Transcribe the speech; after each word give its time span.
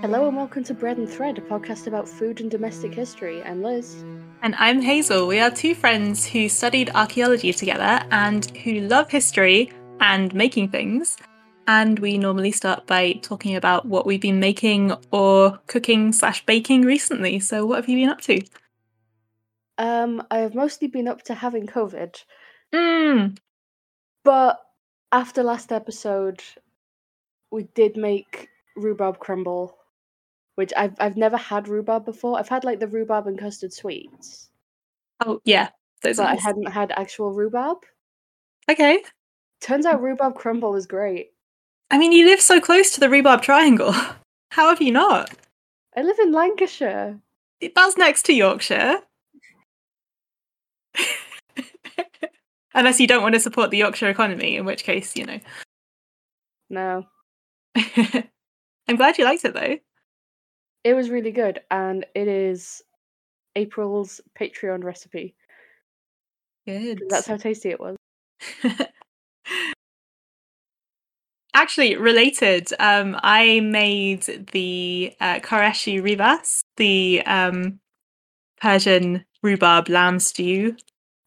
Hello 0.00 0.26
and 0.26 0.36
welcome 0.36 0.64
to 0.64 0.72
Bread 0.72 0.96
and 0.96 1.08
Thread, 1.08 1.36
a 1.36 1.42
podcast 1.42 1.86
about 1.86 2.08
food 2.08 2.40
and 2.40 2.50
domestic 2.50 2.94
history. 2.94 3.42
I'm 3.42 3.62
Liz. 3.62 4.02
And 4.42 4.54
I'm 4.58 4.80
Hazel. 4.80 5.26
We 5.26 5.40
are 5.40 5.50
two 5.50 5.74
friends 5.74 6.24
who 6.24 6.48
studied 6.48 6.90
archaeology 6.94 7.52
together 7.52 8.02
and 8.10 8.46
who 8.58 8.80
love 8.80 9.10
history 9.10 9.70
and 10.00 10.32
making 10.34 10.70
things. 10.70 11.18
And 11.66 11.98
we 11.98 12.16
normally 12.16 12.50
start 12.50 12.86
by 12.86 13.12
talking 13.20 13.56
about 13.56 13.84
what 13.86 14.06
we've 14.06 14.20
been 14.20 14.40
making 14.40 14.92
or 15.10 15.58
cooking 15.66 16.12
slash 16.12 16.46
baking 16.46 16.82
recently. 16.82 17.38
So, 17.38 17.66
what 17.66 17.76
have 17.76 17.88
you 17.88 17.98
been 17.98 18.08
up 18.08 18.22
to? 18.22 18.40
Um, 19.76 20.22
I 20.30 20.38
have 20.38 20.54
mostly 20.54 20.88
been 20.88 21.08
up 21.08 21.22
to 21.24 21.34
having 21.34 21.66
COVID, 21.66 22.24
Mm. 22.72 23.36
but 24.24 24.60
after 25.12 25.42
last 25.42 25.72
episode, 25.72 26.42
we 27.50 27.64
did 27.74 27.96
make 27.96 28.48
rhubarb 28.76 29.18
crumble, 29.18 29.76
which 30.54 30.72
I've 30.76 30.94
I've 31.00 31.16
never 31.16 31.36
had 31.36 31.68
rhubarb 31.68 32.04
before. 32.04 32.38
I've 32.38 32.48
had 32.48 32.64
like 32.64 32.80
the 32.80 32.88
rhubarb 32.88 33.26
and 33.26 33.38
custard 33.38 33.72
sweets, 33.72 34.50
Oh, 35.24 35.40
yeah. 35.44 35.68
Those 36.02 36.16
but 36.16 36.26
are 36.26 36.32
I 36.32 36.36
hadn't 36.36 36.70
had 36.70 36.92
actual 36.92 37.32
rhubarb. 37.32 37.78
Okay. 38.70 39.02
Turns 39.60 39.84
out 39.86 40.00
rhubarb 40.00 40.34
crumble 40.34 40.74
is 40.74 40.86
great. 40.86 41.32
I 41.90 41.98
mean, 41.98 42.12
you 42.12 42.24
live 42.26 42.40
so 42.40 42.60
close 42.60 42.92
to 42.92 43.00
the 43.00 43.10
rhubarb 43.10 43.42
triangle. 43.42 43.92
How 44.50 44.68
have 44.68 44.80
you 44.80 44.92
not? 44.92 45.30
I 45.96 46.02
live 46.02 46.18
in 46.18 46.32
Lancashire. 46.32 47.18
That's 47.74 47.96
next 47.96 48.22
to 48.26 48.32
Yorkshire. 48.32 48.98
Unless 52.74 53.00
you 53.00 53.06
don't 53.06 53.22
want 53.22 53.34
to 53.34 53.40
support 53.40 53.70
the 53.70 53.78
Yorkshire 53.78 54.08
economy, 54.08 54.56
in 54.56 54.64
which 54.64 54.84
case, 54.84 55.16
you 55.16 55.26
know. 55.26 55.40
No, 56.70 57.04
I'm 57.76 58.96
glad 58.96 59.18
you 59.18 59.24
liked 59.24 59.44
it 59.44 59.54
though. 59.54 59.76
It 60.84 60.94
was 60.94 61.10
really 61.10 61.30
good, 61.32 61.60
and 61.70 62.06
it 62.14 62.26
is 62.28 62.82
April's 63.56 64.20
Patreon 64.38 64.82
recipe. 64.84 65.34
Good. 66.66 67.02
That's 67.08 67.26
how 67.26 67.36
tasty 67.36 67.70
it 67.70 67.80
was. 67.80 67.96
Actually, 71.52 71.96
related, 71.96 72.68
um, 72.78 73.18
I 73.22 73.60
made 73.60 74.48
the 74.52 75.12
uh, 75.20 75.40
Khoresh-e 75.40 76.00
rivas, 76.00 76.62
the 76.76 77.22
um, 77.26 77.80
Persian 78.60 79.24
rhubarb 79.42 79.88
lamb 79.88 80.20
stew 80.20 80.76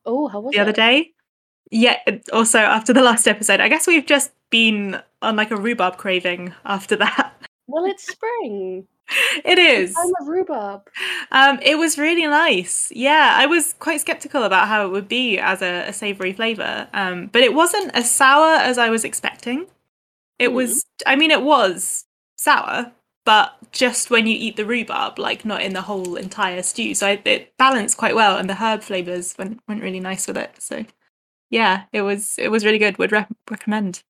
Oh, 0.05 0.27
how 0.27 0.39
was 0.39 0.53
it? 0.53 0.57
the 0.57 0.61
other 0.61 0.71
day. 0.71 1.11
Yeah, 1.71 1.97
also 2.31 2.59
after 2.59 2.93
the 2.93 3.01
last 3.01 3.27
episode. 3.27 3.59
I 3.59 3.67
guess 3.67 3.87
we've 3.87 4.05
just 4.05 4.31
been 4.49 5.01
on 5.21 5.35
like 5.35 5.51
a 5.51 5.55
rhubarb 5.57 5.97
craving 5.97 6.53
after 6.65 6.95
that. 6.97 7.33
Well, 7.67 7.85
it's 7.85 8.05
spring. 8.07 8.87
It 9.45 9.57
is. 9.59 9.95
I'm 9.95 10.11
a 10.21 10.23
rhubarb. 10.23 10.89
Um, 11.31 11.59
it 11.61 11.77
was 11.77 11.97
really 11.97 12.25
nice. 12.25 12.91
Yeah, 12.95 13.33
I 13.37 13.45
was 13.45 13.73
quite 13.79 14.01
skeptical 14.01 14.43
about 14.43 14.67
how 14.67 14.85
it 14.85 14.91
would 14.91 15.07
be 15.07 15.37
as 15.39 15.61
a, 15.61 15.87
a 15.89 15.93
savory 15.93 16.33
flavor, 16.33 16.87
um, 16.93 17.27
but 17.27 17.41
it 17.41 17.53
wasn't 17.53 17.93
as 17.95 18.09
sour 18.11 18.55
as 18.55 18.77
I 18.77 18.89
was 18.89 19.03
expecting. 19.03 19.67
It 20.39 20.53
Hmm. 20.53 20.53
was, 20.53 20.85
I 21.05 21.15
mean, 21.15 21.31
it 21.31 21.43
was 21.43 22.05
sour, 22.37 22.91
but 23.25 23.55
just 23.71 24.11
when 24.11 24.27
you 24.27 24.35
eat 24.37 24.57
the 24.57 24.65
rhubarb, 24.65 25.19
like 25.19 25.45
not 25.45 25.61
in 25.63 25.73
the 25.73 25.83
whole 25.83 26.15
entire 26.17 26.63
stew. 26.63 26.95
So 26.95 27.07
I, 27.07 27.21
it 27.25 27.57
balanced 27.57 27.97
quite 27.97 28.15
well, 28.15 28.37
and 28.37 28.49
the 28.49 28.55
herb 28.55 28.83
flavors 28.83 29.35
went 29.37 29.61
went 29.67 29.83
really 29.83 29.99
nice 30.01 30.27
with 30.27 30.37
it. 30.37 30.55
So 30.61 30.85
yeah, 31.51 31.85
it 31.93 32.01
was 32.03 32.35
it 32.39 32.49
was 32.49 32.65
really 32.65 32.79
good. 32.79 32.97
Would 32.99 33.11
re- 33.13 33.27
recommend. 33.51 34.03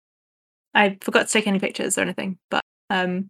I 0.76 0.98
forgot 1.02 1.28
to 1.28 1.34
take 1.34 1.48
any 1.48 1.60
pictures 1.60 1.98
or 1.98 2.02
anything, 2.02 2.39
but 2.52 2.64
um, 2.89 3.30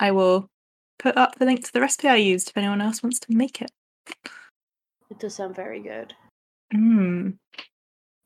I 0.00 0.10
will 0.10 0.48
put 0.98 1.16
up 1.16 1.36
the 1.36 1.44
link 1.44 1.64
to 1.64 1.72
the 1.72 1.80
recipe 1.80 2.08
I 2.08 2.16
used 2.16 2.48
if 2.50 2.56
anyone 2.56 2.80
else 2.80 3.02
wants 3.02 3.18
to 3.20 3.32
make 3.32 3.62
it. 3.62 3.70
It 5.10 5.18
does 5.18 5.34
sound 5.36 5.54
very 5.56 5.80
good. 5.80 6.14
Mm. 6.74 7.38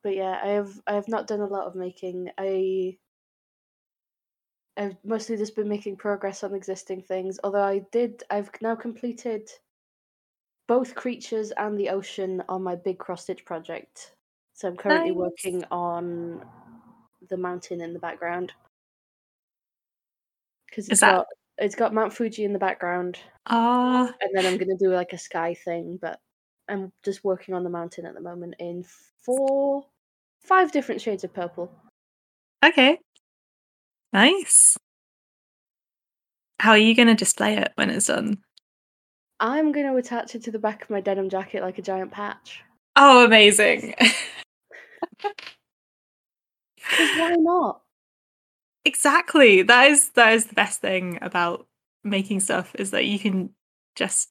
But 0.02 0.16
yeah, 0.16 0.40
I 0.42 0.48
have 0.48 0.80
I 0.86 0.94
have 0.94 1.08
not 1.08 1.26
done 1.26 1.40
a 1.40 1.46
lot 1.46 1.66
of 1.66 1.74
making. 1.76 2.28
I 2.38 2.96
I've 4.76 4.96
mostly 5.04 5.36
just 5.36 5.54
been 5.54 5.68
making 5.68 5.96
progress 5.96 6.42
on 6.42 6.54
existing 6.54 7.02
things. 7.02 7.38
Although 7.44 7.62
I 7.62 7.82
did 7.92 8.24
I've 8.30 8.50
now 8.60 8.74
completed 8.74 9.48
both 10.66 10.94
creatures 10.94 11.52
and 11.56 11.78
the 11.78 11.90
ocean 11.90 12.42
on 12.48 12.62
my 12.62 12.74
big 12.74 12.98
cross 12.98 13.24
stitch 13.24 13.44
project. 13.44 14.14
So 14.54 14.68
I'm 14.68 14.76
currently 14.76 15.10
Nice. 15.10 15.16
working 15.18 15.64
on 15.70 16.44
the 17.28 17.36
mountain 17.36 17.80
in 17.80 17.92
the 17.92 17.98
background. 17.98 18.52
Because 20.66 20.86
it's 20.86 20.94
Is 20.94 21.00
that- 21.00 21.16
got 21.16 21.26
it's 21.58 21.74
got 21.74 21.94
Mount 21.94 22.12
Fuji 22.12 22.44
in 22.44 22.52
the 22.52 22.58
background. 22.58 23.18
Ah, 23.46 24.12
and 24.20 24.30
then 24.34 24.46
I'm 24.46 24.58
gonna 24.58 24.76
do 24.78 24.92
like 24.92 25.12
a 25.12 25.18
sky 25.18 25.54
thing, 25.54 25.98
but 26.00 26.20
I'm 26.68 26.92
just 27.04 27.24
working 27.24 27.54
on 27.54 27.64
the 27.64 27.70
mountain 27.70 28.06
at 28.06 28.14
the 28.14 28.20
moment 28.20 28.54
in 28.58 28.84
four, 29.24 29.84
five 30.44 30.72
different 30.72 31.00
shades 31.00 31.24
of 31.24 31.32
purple. 31.34 31.70
okay. 32.64 32.98
Nice. 34.12 34.76
How 36.60 36.72
are 36.72 36.78
you 36.78 36.94
going 36.94 37.08
to 37.08 37.14
display 37.14 37.56
it 37.56 37.72
when 37.76 37.90
it's 37.90 38.06
done? 38.06 38.38
I'm 39.40 39.72
gonna 39.72 39.96
attach 39.96 40.36
it 40.36 40.44
to 40.44 40.52
the 40.52 40.58
back 40.60 40.82
of 40.84 40.90
my 40.90 41.00
denim 41.00 41.28
jacket 41.28 41.62
like 41.62 41.78
a 41.78 41.82
giant 41.82 42.12
patch. 42.12 42.62
Oh, 42.94 43.24
amazing! 43.24 43.94
why 47.16 47.34
not? 47.38 47.80
Exactly. 48.84 49.62
That 49.62 49.90
is 49.90 50.10
that 50.10 50.32
is 50.34 50.46
the 50.46 50.54
best 50.54 50.80
thing 50.80 51.18
about 51.22 51.66
making 52.04 52.40
stuff 52.40 52.74
is 52.78 52.90
that 52.92 53.04
you 53.06 53.18
can 53.18 53.50
just 53.96 54.30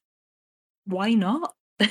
why 0.85 1.13
not? 1.13 1.56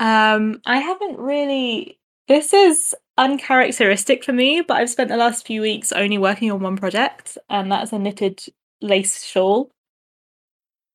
um 0.00 0.60
I 0.66 0.78
haven't 0.78 1.18
really 1.18 1.98
this 2.28 2.52
is 2.52 2.94
uncharacteristic 3.16 4.22
for 4.22 4.32
me, 4.34 4.60
but 4.60 4.76
I've 4.76 4.90
spent 4.90 5.08
the 5.08 5.16
last 5.16 5.46
few 5.46 5.62
weeks 5.62 5.92
only 5.92 6.18
working 6.18 6.50
on 6.52 6.60
one 6.60 6.76
project 6.76 7.38
and 7.48 7.72
that's 7.72 7.92
a 7.92 7.98
knitted 7.98 8.42
lace 8.82 9.24
shawl. 9.24 9.70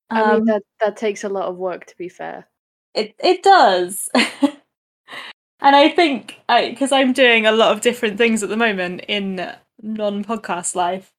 I 0.10 0.24
mean 0.24 0.42
Um, 0.42 0.46
that 0.46 0.64
that 0.80 0.98
takes 0.98 1.24
a 1.24 1.30
lot 1.30 1.46
of 1.48 1.58
work 1.58 1.86
to 1.88 1.98
be 1.98 2.10
fair. 2.10 2.48
It 2.94 3.16
it 3.20 3.44
does. 3.44 4.10
and 5.64 5.76
I 5.76 5.90
think 5.90 6.40
because 6.48 6.92
I'm 6.92 7.14
doing 7.14 7.46
a 7.46 7.52
lot 7.52 7.72
of 7.72 7.82
different 7.82 8.18
things 8.18 8.44
at 8.44 8.50
the 8.50 8.58
moment 8.58 9.06
in 9.08 9.52
non-podcast 9.82 10.76
life, 10.76 11.12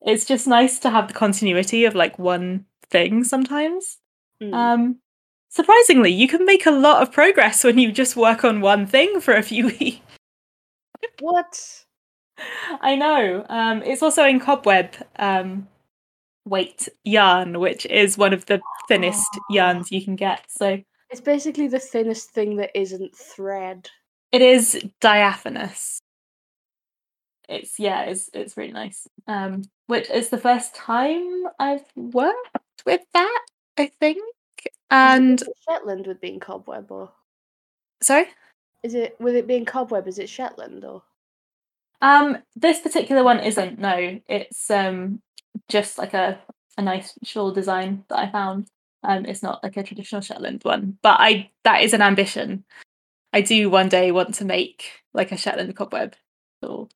it's 0.00 0.24
just 0.24 0.46
nice 0.46 0.78
to 0.80 0.90
have 0.90 1.08
the 1.08 1.14
continuity 1.14 1.84
of 1.84 1.94
like 1.94 2.18
one 2.18 2.66
thing 2.90 3.24
sometimes. 3.24 3.98
Mm. 4.42 4.54
Um 4.54 4.98
surprisingly, 5.48 6.10
you 6.10 6.28
can 6.28 6.44
make 6.44 6.66
a 6.66 6.70
lot 6.70 7.02
of 7.02 7.12
progress 7.12 7.64
when 7.64 7.78
you 7.78 7.92
just 7.92 8.16
work 8.16 8.44
on 8.44 8.60
one 8.60 8.86
thing 8.86 9.20
for 9.20 9.34
a 9.34 9.42
few 9.42 9.66
weeks. 9.78 10.00
what? 11.20 11.84
I 12.80 12.96
know. 12.96 13.46
Um 13.48 13.82
it's 13.82 14.02
also 14.02 14.24
in 14.24 14.40
cobweb 14.40 14.94
um 15.16 15.68
weight 16.44 16.88
yarn, 17.04 17.60
which 17.60 17.86
is 17.86 18.18
one 18.18 18.32
of 18.32 18.46
the 18.46 18.60
thinnest 18.88 19.28
yarns 19.48 19.92
you 19.92 20.02
can 20.04 20.16
get. 20.16 20.44
So 20.48 20.82
It's 21.12 21.20
basically 21.20 21.68
the 21.68 21.78
thinnest 21.78 22.30
thing 22.30 22.56
that 22.56 22.70
isn't 22.74 23.14
thread. 23.14 23.90
It 24.32 24.40
is 24.40 24.82
diaphanous. 24.98 26.00
It's 27.50 27.78
yeah, 27.78 28.04
it's 28.04 28.30
it's 28.32 28.56
really 28.56 28.72
nice. 28.72 29.06
Um, 29.26 29.64
which 29.88 30.08
is 30.08 30.30
the 30.30 30.38
first 30.38 30.74
time 30.74 31.44
I've 31.58 31.84
worked 31.94 32.82
with 32.86 33.02
that, 33.12 33.44
I 33.76 33.90
think. 34.00 34.22
And 34.90 35.42
Shetland 35.68 36.06
with 36.06 36.18
being 36.18 36.40
cobweb 36.40 36.90
or 36.90 37.10
sorry, 38.02 38.28
is 38.82 38.94
it 38.94 39.14
with 39.20 39.36
it 39.36 39.46
being 39.46 39.66
cobweb? 39.66 40.08
Is 40.08 40.18
it 40.18 40.30
Shetland 40.30 40.82
or? 40.82 41.02
um, 42.00 42.38
this 42.56 42.80
particular 42.80 43.22
one 43.22 43.40
isn't. 43.40 43.78
No, 43.78 44.18
it's 44.28 44.70
um 44.70 45.20
just 45.68 45.98
like 45.98 46.14
a 46.14 46.40
a 46.78 46.82
nice 46.82 47.12
shawl 47.22 47.52
design 47.52 48.04
that 48.08 48.18
I 48.18 48.30
found. 48.30 48.68
Um, 49.04 49.24
it's 49.26 49.42
not 49.42 49.62
like 49.62 49.76
a 49.76 49.82
traditional 49.82 50.20
Shetland 50.20 50.62
one, 50.62 50.98
but 51.02 51.16
I 51.18 51.50
that 51.64 51.82
is 51.82 51.92
an 51.92 52.02
ambition. 52.02 52.64
I 53.32 53.40
do 53.40 53.68
one 53.70 53.88
day 53.88 54.12
want 54.12 54.34
to 54.36 54.44
make 54.44 55.02
like 55.12 55.32
a 55.32 55.36
Shetland 55.36 55.74
cobweb 55.74 56.14
shawl. 56.62 56.88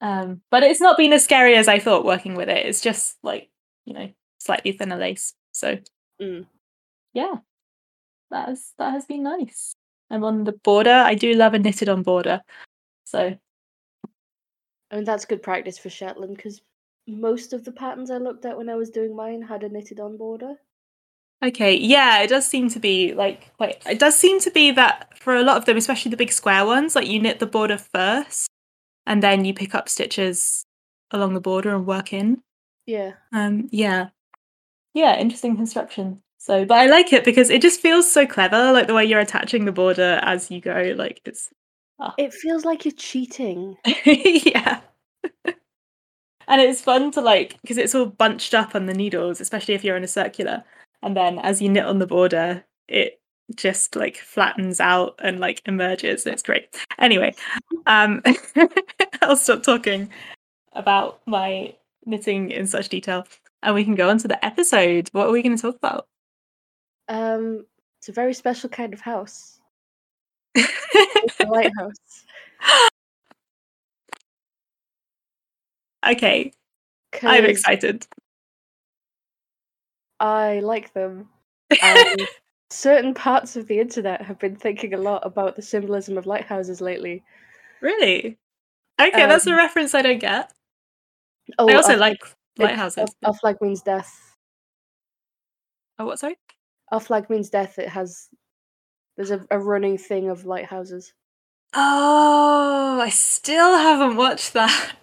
Um, 0.00 0.42
but 0.50 0.62
it's 0.62 0.80
not 0.80 0.96
been 0.96 1.12
as 1.12 1.24
scary 1.24 1.54
as 1.54 1.68
I 1.68 1.78
thought 1.78 2.04
working 2.04 2.34
with 2.34 2.48
it. 2.48 2.66
It's 2.66 2.80
just 2.80 3.16
like, 3.22 3.48
you 3.84 3.94
know, 3.94 4.10
slightly 4.38 4.72
thinner 4.72 4.96
lace. 4.96 5.34
So 5.52 5.78
Mm. 6.20 6.46
yeah. 7.12 7.34
That 8.30 8.48
has 8.48 8.72
that 8.78 8.92
has 8.92 9.04
been 9.06 9.22
nice. 9.22 9.74
I'm 10.10 10.24
on 10.24 10.44
the 10.44 10.52
border. 10.52 10.90
I 10.90 11.14
do 11.14 11.34
love 11.34 11.54
a 11.54 11.58
knitted 11.58 11.88
on 11.88 12.02
border. 12.02 12.42
So 13.04 13.36
I 14.90 14.94
mean 14.96 15.04
that's 15.04 15.24
good 15.24 15.42
practice 15.42 15.78
for 15.78 15.90
Shetland 15.90 16.36
because 16.36 16.60
most 17.06 17.52
of 17.52 17.64
the 17.64 17.72
patterns 17.72 18.10
I 18.10 18.18
looked 18.18 18.44
at 18.44 18.56
when 18.56 18.68
I 18.68 18.74
was 18.74 18.90
doing 18.90 19.14
mine 19.14 19.42
had 19.42 19.62
a 19.62 19.68
knitted 19.68 20.00
on 20.00 20.16
border. 20.16 20.54
Okay, 21.44 21.76
yeah, 21.76 22.22
it 22.22 22.28
does 22.28 22.46
seem 22.46 22.70
to 22.70 22.80
be 22.80 23.12
like 23.14 23.54
quite. 23.56 23.82
It 23.86 23.98
does 23.98 24.16
seem 24.16 24.40
to 24.40 24.50
be 24.50 24.70
that 24.72 25.18
for 25.18 25.36
a 25.36 25.42
lot 25.42 25.58
of 25.58 25.66
them, 25.66 25.76
especially 25.76 26.10
the 26.10 26.16
big 26.16 26.32
square 26.32 26.64
ones, 26.64 26.96
like 26.96 27.06
you 27.06 27.20
knit 27.20 27.38
the 27.38 27.46
border 27.46 27.78
first, 27.78 28.48
and 29.06 29.22
then 29.22 29.44
you 29.44 29.52
pick 29.52 29.74
up 29.74 29.88
stitches 29.88 30.64
along 31.10 31.34
the 31.34 31.40
border 31.40 31.74
and 31.74 31.86
work 31.86 32.12
in. 32.12 32.42
Yeah. 32.86 33.12
Um, 33.32 33.68
yeah, 33.70 34.08
yeah, 34.96 35.18
interesting 35.18 35.56
construction. 35.56 36.22
So, 36.38 36.64
but 36.64 36.78
I 36.78 36.86
like 36.86 37.12
it 37.12 37.22
because 37.22 37.50
it 37.50 37.60
just 37.60 37.80
feels 37.80 38.10
so 38.10 38.26
clever, 38.26 38.72
like 38.72 38.86
the 38.86 38.94
way 38.94 39.04
you're 39.04 39.20
attaching 39.20 39.66
the 39.66 39.72
border 39.72 40.18
as 40.22 40.50
you 40.50 40.60
go. 40.60 40.94
Like 40.96 41.20
it's, 41.26 41.50
ah. 42.00 42.14
It 42.16 42.32
feels 42.32 42.64
like 42.64 42.86
you're 42.86 42.92
cheating. 42.92 43.76
yeah. 44.06 44.80
and 46.48 46.60
it's 46.60 46.80
fun 46.80 47.10
to 47.12 47.20
like 47.20 47.60
because 47.62 47.78
it's 47.78 47.94
all 47.94 48.06
bunched 48.06 48.54
up 48.54 48.74
on 48.74 48.86
the 48.86 48.94
needles, 48.94 49.40
especially 49.40 49.74
if 49.74 49.84
you're 49.84 49.96
in 49.96 50.04
a 50.04 50.08
circular. 50.08 50.64
And 51.02 51.16
then 51.16 51.38
as 51.40 51.60
you 51.60 51.68
knit 51.68 51.84
on 51.84 51.98
the 51.98 52.06
border, 52.06 52.64
it 52.88 53.20
just 53.54 53.94
like 53.94 54.16
flattens 54.16 54.80
out 54.80 55.14
and 55.22 55.38
like 55.40 55.62
emerges. 55.66 56.26
It's 56.26 56.42
great. 56.42 56.76
Anyway, 56.98 57.34
um 57.86 58.22
I'll 59.22 59.36
stop 59.36 59.62
talking 59.62 60.10
about 60.72 61.20
my 61.26 61.74
knitting 62.04 62.50
in 62.50 62.66
such 62.66 62.88
detail 62.88 63.26
and 63.62 63.74
we 63.74 63.84
can 63.84 63.94
go 63.94 64.08
on 64.08 64.18
to 64.18 64.28
the 64.28 64.42
episode. 64.44 65.08
What 65.12 65.26
are 65.26 65.32
we 65.32 65.42
going 65.42 65.56
to 65.56 65.62
talk 65.62 65.76
about? 65.76 66.06
Um, 67.08 67.66
it's 67.98 68.08
a 68.08 68.12
very 68.12 68.34
special 68.34 68.70
kind 68.70 68.94
of 68.94 69.00
house. 69.00 69.58
It's 70.98 71.40
a 71.40 71.46
lighthouse. 71.46 72.24
Okay, 76.10 76.52
I'm 77.22 77.44
excited. 77.44 78.06
I 80.20 80.60
like 80.60 80.92
them. 80.92 81.28
Certain 82.70 83.14
parts 83.14 83.56
of 83.56 83.66
the 83.68 83.78
internet 83.80 84.22
have 84.22 84.38
been 84.38 84.56
thinking 84.56 84.94
a 84.94 84.98
lot 84.98 85.24
about 85.24 85.56
the 85.56 85.62
symbolism 85.62 86.16
of 86.18 86.26
lighthouses 86.26 86.80
lately. 86.80 87.22
really? 87.80 88.38
Okay, 89.00 89.26
that's 89.26 89.46
a 89.46 89.50
Um, 89.50 89.56
reference 89.58 89.94
I 89.94 90.00
don't 90.02 90.18
get. 90.18 90.50
Oh, 91.58 91.68
I 91.68 91.74
also 91.74 91.92
our- 91.92 91.98
like 91.98 92.18
it- 92.58 92.62
lighthouses. 92.62 93.10
Our, 93.22 93.28
our 93.28 93.34
flag 93.34 93.56
means 93.60 93.82
death. 93.82 94.10
Oh, 95.98 96.06
what? 96.06 96.18
Sorry. 96.18 96.36
Our 96.92 97.00
flag 97.00 97.28
means 97.30 97.50
death. 97.50 97.78
It 97.78 97.88
has. 97.90 98.28
There's 99.16 99.30
a, 99.30 99.44
a 99.50 99.58
running 99.58 99.98
thing 99.98 100.28
of 100.30 100.44
lighthouses. 100.46 101.12
Oh, 101.74 103.00
I 103.02 103.10
still 103.10 103.76
haven't 103.76 104.16
watched 104.16 104.52
that. 104.54 104.94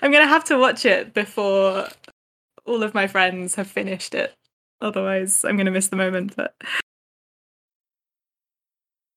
I'm 0.00 0.12
gonna 0.12 0.26
have 0.26 0.44
to 0.44 0.58
watch 0.58 0.84
it 0.84 1.14
before 1.14 1.88
all 2.64 2.82
of 2.82 2.94
my 2.94 3.06
friends 3.06 3.54
have 3.56 3.66
finished 3.66 4.14
it. 4.14 4.34
Otherwise, 4.80 5.44
I'm 5.44 5.56
gonna 5.56 5.70
miss 5.70 5.88
the 5.88 5.96
moment. 5.96 6.34
But 6.36 6.54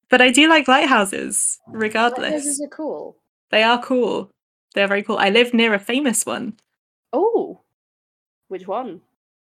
but 0.09 0.21
I 0.21 0.31
do 0.31 0.47
like 0.47 0.68
lighthouses, 0.68 1.59
regardless. 1.68 2.31
Lighthouses 2.31 2.62
are 2.62 2.75
cool. 2.75 3.18
They 3.51 3.63
are 3.63 3.81
cool. 3.81 4.30
They're 4.74 4.88
very 4.88 5.03
cool. 5.03 5.18
I 5.18 5.30
live 5.30 5.53
near 5.53 5.74
a 5.74 5.80
famous 5.80 6.25
one. 6.25 6.57
Oh, 7.13 7.62
which 8.48 8.68
one? 8.68 9.01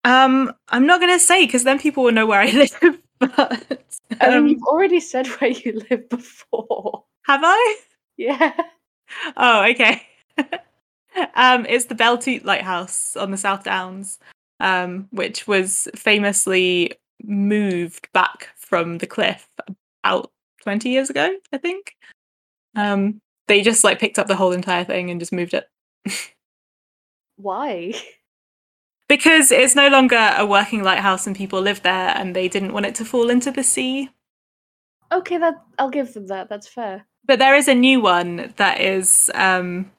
Um, 0.05 0.53
I'm 0.69 0.87
not 0.87 1.01
gonna 1.01 1.19
say 1.19 1.45
because 1.45 1.65
then 1.65 1.79
people 1.79 2.05
will 2.05 2.13
know 2.13 2.27
where 2.27 2.41
I 2.41 2.51
live. 2.83 3.03
But 3.19 3.83
I 4.21 4.29
mean, 4.31 4.39
um, 4.39 4.49
you've 4.49 4.63
already 4.63 5.01
said 5.01 5.27
where 5.39 5.51
you 5.51 5.83
live 5.91 6.09
before. 6.09 7.05
have 7.23 7.41
I? 7.45 7.77
Yeah. 8.17 8.53
Oh, 9.37 9.65
okay. 9.71 10.03
um, 11.35 11.67
it's 11.67 11.87
the 11.87 11.95
Belle 11.95 12.19
Tout 12.19 12.45
Lighthouse 12.45 13.17
on 13.17 13.31
the 13.31 13.37
South 13.37 13.65
Downs, 13.65 14.19
um, 14.61 15.09
which 15.11 15.47
was 15.47 15.89
famously 15.95 16.93
moved 17.23 18.09
back 18.13 18.51
from 18.57 18.99
the 18.99 19.07
cliff 19.07 19.49
about 20.05 20.31
20 20.63 20.89
years 20.89 21.11
ago, 21.11 21.31
I 21.53 21.59
think. 21.59 21.97
Um, 22.77 23.21
they 23.49 23.63
just 23.63 23.83
like 23.83 23.99
picked 23.99 24.19
up 24.19 24.27
the 24.27 24.37
whole 24.37 24.53
entire 24.53 24.85
thing 24.85 25.11
and 25.11 25.21
just 25.21 25.33
moved 25.33 25.55
it 25.55 25.69
Why? 27.37 27.95
because 29.09 29.51
it's 29.51 29.75
no 29.75 29.89
longer 29.89 30.35
a 30.37 30.47
working 30.47 30.83
lighthouse 30.83 31.27
and 31.27 31.35
people 31.35 31.61
live 31.61 31.83
there 31.83 32.13
and 32.17 32.37
they 32.37 32.49
didn't 32.49 32.73
want 32.73 32.87
it 32.87 32.95
to 32.97 33.05
fall 33.05 33.31
into 33.31 33.51
the 33.51 33.65
sea. 33.65 34.11
Okay, 35.11 35.39
that 35.39 35.55
I'll 35.79 35.91
give 35.91 36.13
them 36.13 36.27
that. 36.27 36.51
That's 36.51 36.69
fair. 36.69 37.07
But 37.29 37.39
there 37.39 37.55
is 37.55 37.69
a 37.69 37.75
new 37.75 38.01
one 38.01 38.53
that 38.57 38.81
is 38.81 39.31
um 39.35 39.93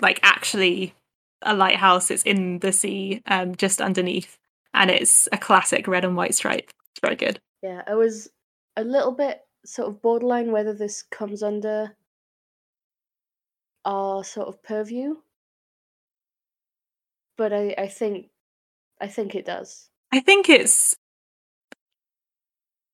like 0.00 0.20
actually 0.22 0.94
a 1.42 1.54
lighthouse. 1.54 2.10
It's 2.10 2.22
in 2.22 2.60
the 2.60 2.72
sea, 2.72 3.22
um, 3.26 3.54
just 3.56 3.80
underneath, 3.80 4.38
and 4.72 4.90
it's 4.90 5.28
a 5.32 5.38
classic 5.38 5.88
red 5.88 6.04
and 6.04 6.16
white 6.16 6.34
stripe. 6.34 6.70
It's 6.92 7.00
very 7.02 7.16
good. 7.16 7.40
Yeah, 7.62 7.82
I 7.86 7.94
was 7.94 8.30
a 8.76 8.84
little 8.84 9.12
bit 9.12 9.40
sort 9.64 9.88
of 9.88 10.00
borderline 10.00 10.52
whether 10.52 10.72
this 10.72 11.02
comes 11.02 11.42
under 11.42 11.96
our 13.84 14.24
sort 14.24 14.48
of 14.48 14.62
purview, 14.62 15.16
but 17.36 17.52
I 17.52 17.74
I 17.76 17.88
think 17.88 18.28
I 19.00 19.08
think 19.08 19.34
it 19.34 19.44
does. 19.44 19.88
I 20.12 20.20
think 20.20 20.48
it's 20.48 20.96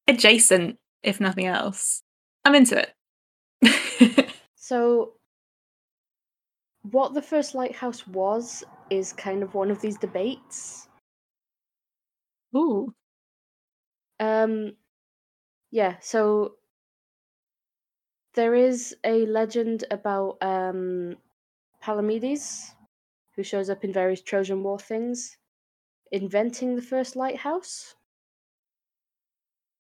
adjacent, 0.09 0.79
if 1.03 1.21
nothing 1.21 1.47
else. 1.47 2.03
I'm 2.45 2.55
into 2.55 2.79
it. 2.79 2.96
So, 4.69 5.13
what 6.83 7.15
the 7.15 7.23
first 7.23 7.55
lighthouse 7.55 8.05
was 8.05 8.65
is 8.91 9.13
kind 9.13 9.45
of 9.45 9.55
one 9.55 9.71
of 9.71 9.81
these 9.81 9.97
debates. 9.97 10.89
Ooh. 12.57 12.93
Um, 14.19 14.73
yeah, 15.71 15.97
so 16.01 16.57
there 18.35 18.57
is 18.57 18.97
a 19.05 19.25
legend 19.27 19.85
about 19.93 20.39
um, 20.43 21.17
Palamedes, 21.81 22.73
who 23.37 23.45
shows 23.45 23.71
up 23.71 23.85
in 23.85 23.93
various 23.93 24.21
Trojan 24.21 24.65
War 24.65 24.81
things, 24.81 25.37
inventing 26.11 26.75
the 26.75 26.83
first 26.83 27.15
lighthouse. 27.15 27.95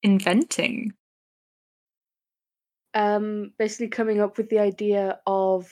Inventing. 0.04 0.92
Um, 2.96 3.52
basically, 3.58 3.88
coming 3.88 4.20
up 4.20 4.38
with 4.38 4.48
the 4.48 4.58
idea 4.58 5.20
of 5.26 5.70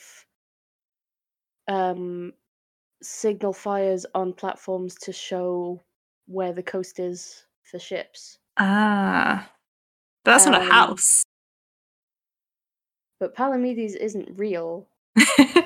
um, 1.67 2.31
signal 3.01 3.51
fires 3.51 4.05
on 4.13 4.31
platforms 4.31 4.95
to 5.01 5.11
show 5.11 5.81
where 6.27 6.53
the 6.53 6.63
coast 6.63 6.99
is 6.99 7.45
for 7.63 7.79
ships. 7.79 8.37
Ah. 8.57 9.51
But 10.23 10.31
that's 10.31 10.45
not 10.45 10.61
a 10.61 10.65
Um, 10.65 10.71
house. 10.71 11.23
But 13.19 13.35
Palamedes 13.35 13.95
isn't 13.95 14.37
real. 14.37 14.87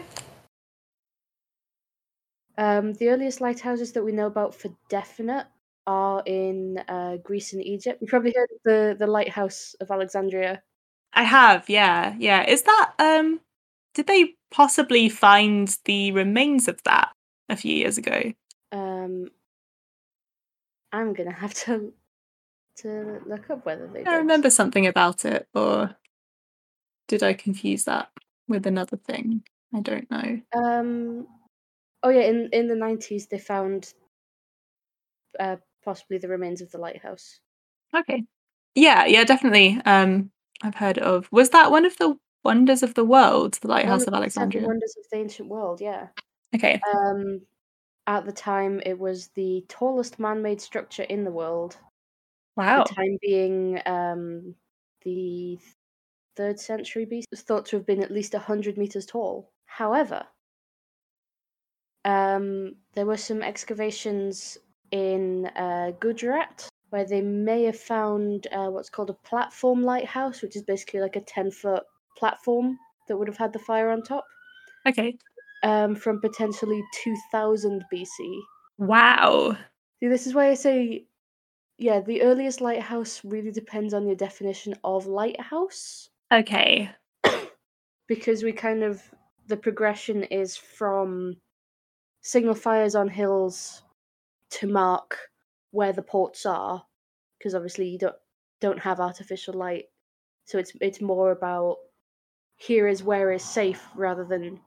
Um, 2.58 2.92
the 2.96 3.08
earliest 3.10 3.40
lighthouses 3.40 3.94
that 3.94 4.04
we 4.04 4.12
know 4.12 4.28
about 4.28 4.54
for 4.54 4.70
definite 4.90 5.48
are 5.88 6.22
in 6.26 6.78
uh, 6.90 7.16
Greece 7.24 7.54
and 7.54 7.64
Egypt. 7.64 8.02
You 8.02 8.08
probably 8.08 8.34
heard 8.36 8.50
of 8.52 8.60
the 8.66 8.96
the 9.00 9.08
lighthouse 9.08 9.76
of 9.80 9.90
Alexandria. 9.92 10.62
I 11.14 11.24
have, 11.24 11.70
yeah, 11.70 12.16
yeah. 12.18 12.48
Is 12.48 12.64
that 12.64 12.94
um 13.00 13.40
did 13.94 14.08
they 14.08 14.36
possibly 14.52 15.10
find 15.10 15.76
the 15.86 16.12
remains 16.12 16.68
of 16.68 16.82
that 16.84 17.12
a 17.50 17.56
few 17.56 17.76
years 17.76 17.98
ago? 17.98 18.34
Um, 18.72 19.30
I'm 20.92 21.14
gonna 21.14 21.34
have 21.34 21.54
to 21.66 21.94
to 22.78 23.20
look 23.26 23.50
up 23.50 23.66
whether 23.66 23.88
they. 23.88 24.02
I 24.02 24.12
did. 24.12 24.18
remember 24.18 24.50
something 24.50 24.88
about 24.88 25.26
it, 25.26 25.48
or 25.54 25.96
did 27.08 27.24
I 27.24 27.34
confuse 27.34 27.86
that 27.86 28.10
with 28.48 28.66
another 28.66 28.98
thing? 28.98 29.44
I 29.76 29.82
don't 29.82 30.10
know. 30.10 30.42
Um, 30.56 31.28
oh 32.04 32.10
yeah, 32.10 32.22
in 32.22 32.50
in 32.54 32.68
the 32.68 32.76
nineties 32.76 33.28
they 33.28 33.40
found 33.40 33.94
uh, 35.40 35.58
possibly 35.84 36.18
the 36.18 36.28
remains 36.28 36.62
of 36.62 36.72
the 36.72 36.78
lighthouse. 36.78 37.40
Okay. 37.96 38.24
Yeah, 38.76 39.06
yeah, 39.06 39.24
definitely. 39.24 39.82
Um 39.86 40.32
I've 40.62 40.76
heard 40.76 40.98
of 40.98 41.28
was 41.32 41.52
that 41.52 41.72
one 41.72 41.86
of 41.86 41.98
the 41.98 42.18
wonders 42.44 42.84
of 42.84 42.94
the 42.94 43.06
world, 43.06 43.58
the 43.62 43.68
Lighthouse 43.68 44.02
of 44.02 44.08
One 44.08 44.14
the 44.14 44.18
Alexandria? 44.18 44.66
wonders 44.66 44.96
of 44.98 45.06
the 45.12 45.18
ancient 45.18 45.50
world. 45.50 45.82
Yeah. 45.82 46.08
Okay. 46.56 46.80
Um, 46.96 47.42
at 48.08 48.26
the 48.26 48.32
time, 48.32 48.82
it 48.86 48.98
was 48.98 49.30
the 49.36 49.64
tallest 49.68 50.20
man-made 50.20 50.60
structure 50.62 51.04
in 51.04 51.24
the 51.24 51.32
world. 51.32 51.78
Wow. 52.58 52.82
At 52.82 52.88
the 52.88 52.96
time 52.96 53.18
being 53.22 53.82
um, 53.86 54.56
the 55.04 55.60
third 56.36 56.60
century 56.60 57.06
BC, 57.06 57.24
was 57.32 57.42
thought 57.42 57.66
to 57.68 57.76
have 57.78 57.86
been 57.86 58.02
at 58.02 58.12
least 58.12 58.34
hundred 58.34 58.78
meters 58.78 59.06
tall. 59.06 59.52
However, 59.66 60.26
um, 62.06 62.76
there 62.96 63.06
were 63.06 63.18
some 63.18 63.44
excavations 63.44 64.58
in 64.92 65.46
uh, 65.56 65.92
Gujarat 66.00 66.68
where 66.90 67.06
they 67.06 67.22
may 67.22 67.64
have 67.64 67.80
found 67.80 68.48
uh, 68.52 68.68
what's 68.70 68.90
called 68.90 69.10
a 69.10 69.14
platform 69.14 69.84
lighthouse, 69.84 70.42
which 70.42 70.56
is 70.56 70.64
basically 70.64 71.00
like 71.02 71.16
a 71.16 71.22
ten-foot 71.22 71.84
platform 72.18 72.78
that 73.08 73.18
would 73.18 73.28
have 73.28 73.38
had 73.38 73.54
the 73.54 73.60
fire 73.60 73.90
on 73.90 74.02
top, 74.04 74.26
Okay. 74.88 75.18
um, 75.64 75.96
from 75.96 76.20
potentially 76.22 76.84
two 77.04 77.16
thousand 77.32 77.84
BC. 77.94 78.40
Wow. 78.78 79.58
See, 80.00 80.08
this 80.08 80.28
is 80.28 80.34
why 80.34 80.50
I 80.50 80.54
say, 80.54 81.06
yeah, 81.78 82.00
the 82.02 82.22
earliest 82.22 82.62
lighthouse 82.62 83.22
really 83.26 83.52
depends 83.52 83.94
on 83.94 84.06
your 84.08 84.16
definition 84.16 84.76
of 84.84 85.08
lighthouse 85.08 86.10
Okay. 86.32 86.90
because 88.08 88.44
we 88.44 88.52
kind 88.52 88.84
of 88.84 89.02
the 89.48 89.58
progression 89.58 90.24
is 90.26 90.56
from 90.56 91.36
signal 92.22 92.54
fires 92.56 92.96
on 92.96 93.08
hills 93.08 93.84
to 94.52 94.68
mark 94.68 95.29
where 95.72 95.94
the 95.94 96.02
ports 96.02 96.46
are, 96.46 96.84
because 97.38 97.56
obviously 97.56 97.88
you 97.88 97.98
don't 97.98 98.16
don't 98.62 98.80
have 98.80 99.00
artificial 99.00 99.54
light, 99.54 99.86
so 100.46 100.58
it's 100.58 100.74
it's 100.82 101.02
more 101.02 101.32
about 101.32 101.78
here 102.58 102.88
is 102.88 103.04
where 103.04 103.32
is 103.32 103.44
safe 103.44 103.88
rather 103.96 104.26
than 104.26 104.60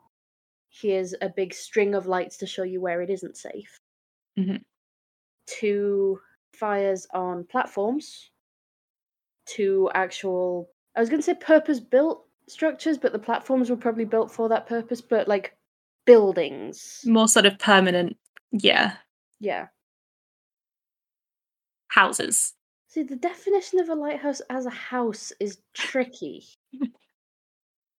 here's 0.70 1.14
a 1.20 1.28
big 1.28 1.52
string 1.52 1.94
of 1.94 2.06
lights 2.06 2.38
to 2.38 2.46
show 2.46 2.62
you 2.62 2.80
where 2.80 3.02
it 3.02 3.10
isn't 3.10 3.36
safe. 3.36 3.80
Mhm. 4.38 4.62
To 5.60 6.20
fires 6.54 7.06
on 7.12 7.44
platforms, 7.44 8.30
to 9.46 9.90
actual 9.94 10.70
I 10.94 11.00
was 11.00 11.08
going 11.08 11.20
to 11.20 11.24
say 11.24 11.34
purpose 11.34 11.80
built 11.80 12.26
structures, 12.48 12.98
but 12.98 13.12
the 13.12 13.18
platforms 13.18 13.70
were 13.70 13.76
probably 13.76 14.04
built 14.04 14.30
for 14.30 14.48
that 14.48 14.66
purpose, 14.66 15.00
but 15.00 15.26
like 15.28 15.56
buildings. 16.04 17.00
More 17.06 17.28
sort 17.28 17.46
of 17.46 17.58
permanent, 17.58 18.16
yeah, 18.50 18.96
Yeah. 19.40 19.68
Houses. 21.92 22.54
See, 22.88 23.02
the 23.02 23.16
definition 23.16 23.78
of 23.78 23.88
a 23.88 23.94
lighthouse 23.94 24.40
as 24.50 24.66
a 24.66 24.70
house 24.70 25.32
is 25.40 25.58
tricky. 25.74 26.44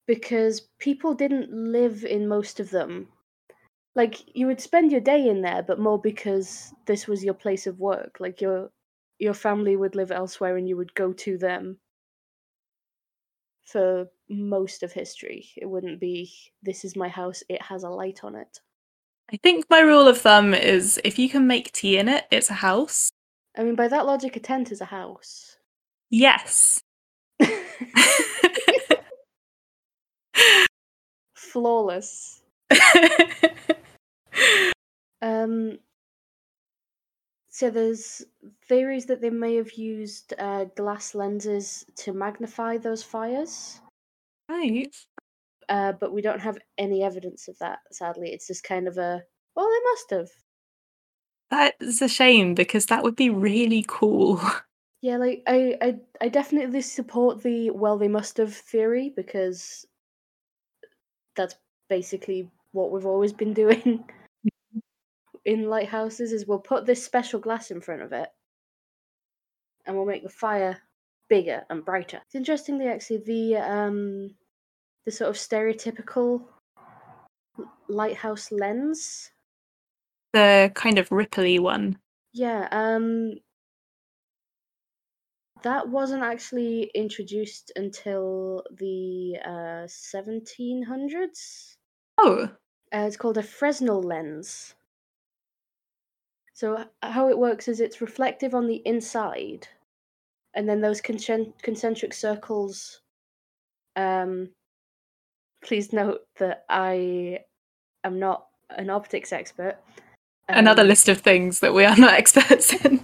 because 0.08 0.68
people 0.80 1.14
didn't 1.14 1.52
live 1.52 2.04
in 2.04 2.28
most 2.28 2.60
of 2.60 2.70
them. 2.70 3.08
Like 3.96 4.36
you 4.36 4.48
would 4.48 4.60
spend 4.60 4.92
your 4.92 5.02
day 5.02 5.28
in 5.30 5.42
there, 5.42 5.64
but 5.64 5.80
more 5.80 6.00
because 6.00 6.74
this 6.86 7.08
was 7.08 7.24
your 7.24 7.34
place 7.34 7.68
of 7.68 7.80
work. 7.80 8.18
Like 8.20 8.42
your 8.42 8.72
your 9.20 9.34
family 9.34 9.76
would 9.76 9.96
live 9.96 10.12
elsewhere 10.12 10.58
and 10.58 10.68
you 10.68 10.76
would 10.76 10.94
go 10.96 11.14
to 11.14 11.38
them 11.38 11.78
for 13.66 14.08
most 14.30 14.84
of 14.84 14.92
history. 14.92 15.48
It 15.56 15.68
wouldn't 15.68 16.00
be 16.00 16.32
this 16.64 16.84
is 16.84 16.96
my 16.96 17.08
house, 17.08 17.44
it 17.48 17.62
has 17.62 17.84
a 17.84 17.90
light 17.90 18.22
on 18.24 18.36
it. 18.36 18.60
I 19.32 19.38
think 19.38 19.66
my 19.70 19.80
rule 19.80 20.08
of 20.08 20.20
thumb 20.20 20.54
is 20.54 21.00
if 21.04 21.18
you 21.18 21.30
can 21.30 21.48
make 21.48 21.72
tea 21.72 21.98
in 21.98 22.10
it, 22.10 22.26
it's 22.30 22.50
a 22.50 22.56
house. 22.56 23.10
I 23.58 23.64
mean 23.64 23.76
by 23.76 23.88
that 23.88 24.06
logic 24.06 24.36
a 24.36 24.40
tent 24.40 24.72
is 24.72 24.82
a 24.82 24.86
house. 24.86 25.58
Yes. 26.10 26.82
Flawless. 31.36 32.42
Um, 35.24 35.80
so 37.50 37.70
there's 37.70 38.26
theories 38.68 39.06
that 39.06 39.22
they 39.22 39.30
may 39.30 39.56
have 39.56 39.72
used 39.74 40.34
uh, 40.38 40.66
glass 40.76 41.16
lenses 41.16 41.86
to 41.98 42.12
magnify 42.12 42.78
those 42.78 43.04
fires, 43.04 43.80
right. 44.50 44.94
uh, 45.70 45.94
but 45.94 46.12
we 46.12 46.22
don't 46.22 46.42
have 46.42 46.58
any 46.78 47.04
evidence 47.04 47.48
of 47.48 47.58
that. 47.60 47.80
Sadly, 47.90 48.34
it's 48.34 48.48
just 48.48 48.66
kind 48.66 48.86
of 48.86 48.98
a 48.98 49.24
well, 49.56 49.70
they 49.70 49.92
must 49.92 50.10
have. 50.10 50.43
That's 51.54 52.02
a 52.02 52.08
shame 52.08 52.56
because 52.56 52.88
that 52.88 53.04
would 53.04 53.16
be 53.16 53.30
really 53.30 53.86
cool. 53.88 54.42
Yeah, 55.06 55.18
like 55.18 55.44
I, 55.48 55.76
I, 55.82 55.96
I 56.22 56.30
definitely 56.30 56.80
support 56.80 57.44
the 57.44 57.72
well, 57.72 57.98
they 57.98 58.08
must 58.08 58.38
have 58.38 58.56
theory 58.56 59.12
because 59.14 59.86
that's 61.36 61.56
basically 61.90 62.50
what 62.72 62.90
we've 62.90 63.06
always 63.06 63.34
been 63.34 63.54
doing 63.54 64.06
in 65.46 65.70
lighthouses. 65.70 66.32
Is 66.32 66.48
we'll 66.48 66.60
put 66.60 66.86
this 66.86 67.04
special 67.04 67.42
glass 67.42 67.70
in 67.70 67.82
front 67.82 68.02
of 68.02 68.14
it, 68.14 68.30
and 69.86 69.98
we'll 69.98 70.06
make 70.06 70.24
the 70.24 70.30
fire 70.30 70.78
bigger 71.28 71.66
and 71.70 71.84
brighter. 71.84 72.22
It's 72.26 72.36
interestingly, 72.36 72.88
actually, 72.88 73.24
the 73.26 73.58
um, 73.58 74.34
the 75.04 75.12
sort 75.12 75.30
of 75.30 75.36
stereotypical 75.36 76.46
lighthouse 77.90 78.54
lens. 78.54 79.33
The 80.34 80.72
kind 80.74 80.98
of 80.98 81.10
ripply 81.10 81.60
one. 81.60 82.00
Yeah, 82.34 82.68
um, 82.72 83.36
that 85.62 85.88
wasn't 85.88 86.24
actually 86.24 86.92
introduced 86.96 87.72
until 87.75 88.63
the 88.72 89.38
uh, 89.46 89.88
1700s. 89.88 91.78
Oh, 92.20 92.50
Uh, 92.94 93.06
it's 93.08 93.18
called 93.18 93.38
a 93.38 93.44
Fresnel 93.44 94.02
lens. 94.02 94.75
So 96.54 96.86
how 97.02 97.30
it 97.30 97.38
works 97.38 97.68
is 97.68 97.80
it's 97.80 98.02
reflective 98.02 98.54
on 98.54 98.68
the 98.68 98.82
inside, 98.86 99.68
and 100.54 100.70
then 100.70 100.82
those 100.82 101.02
concen- 101.02 101.54
concentric 101.62 102.13
circles. 102.13 103.02
Um, 103.96 104.50
please 105.63 105.94
note 105.94 106.28
that 106.38 106.66
I 106.70 107.40
am 108.04 108.20
not 108.20 108.48
an 108.70 108.90
optics 108.90 109.32
expert. 109.34 109.78
Another 110.50 110.82
Um, 110.84 110.88
list 110.88 111.10
of 111.10 111.20
things 111.20 111.60
that 111.62 111.74
we 111.74 111.86
are 111.86 111.98
not 111.98 112.14
experts 112.22 112.74
in. 112.86 113.04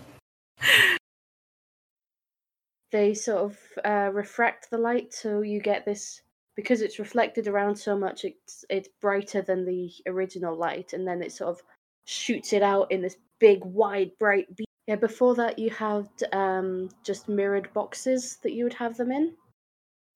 they 2.91 3.13
sort 3.13 3.43
of 3.43 3.57
uh, 3.85 4.09
refract 4.11 4.69
the 4.69 4.77
light, 4.77 5.13
so 5.13 5.41
you 5.41 5.61
get 5.61 5.85
this 5.85 6.21
because 6.55 6.81
it's 6.81 6.99
reflected 6.99 7.47
around 7.47 7.75
so 7.75 7.97
much. 7.97 8.25
It's 8.25 8.65
it's 8.69 8.89
brighter 9.01 9.41
than 9.41 9.65
the 9.65 9.91
original 10.07 10.55
light, 10.55 10.93
and 10.93 11.07
then 11.07 11.21
it 11.21 11.31
sort 11.31 11.49
of 11.51 11.61
shoots 12.05 12.53
it 12.53 12.63
out 12.63 12.91
in 12.91 13.01
this 13.01 13.17
big, 13.39 13.63
wide, 13.63 14.11
bright. 14.19 14.53
Be- 14.55 14.65
yeah. 14.87 14.95
Before 14.95 15.35
that, 15.35 15.59
you 15.59 15.69
had 15.69 16.07
um, 16.33 16.89
just 17.03 17.29
mirrored 17.29 17.71
boxes 17.73 18.37
that 18.43 18.53
you 18.53 18.63
would 18.63 18.73
have 18.73 18.97
them 18.97 19.11
in, 19.11 19.33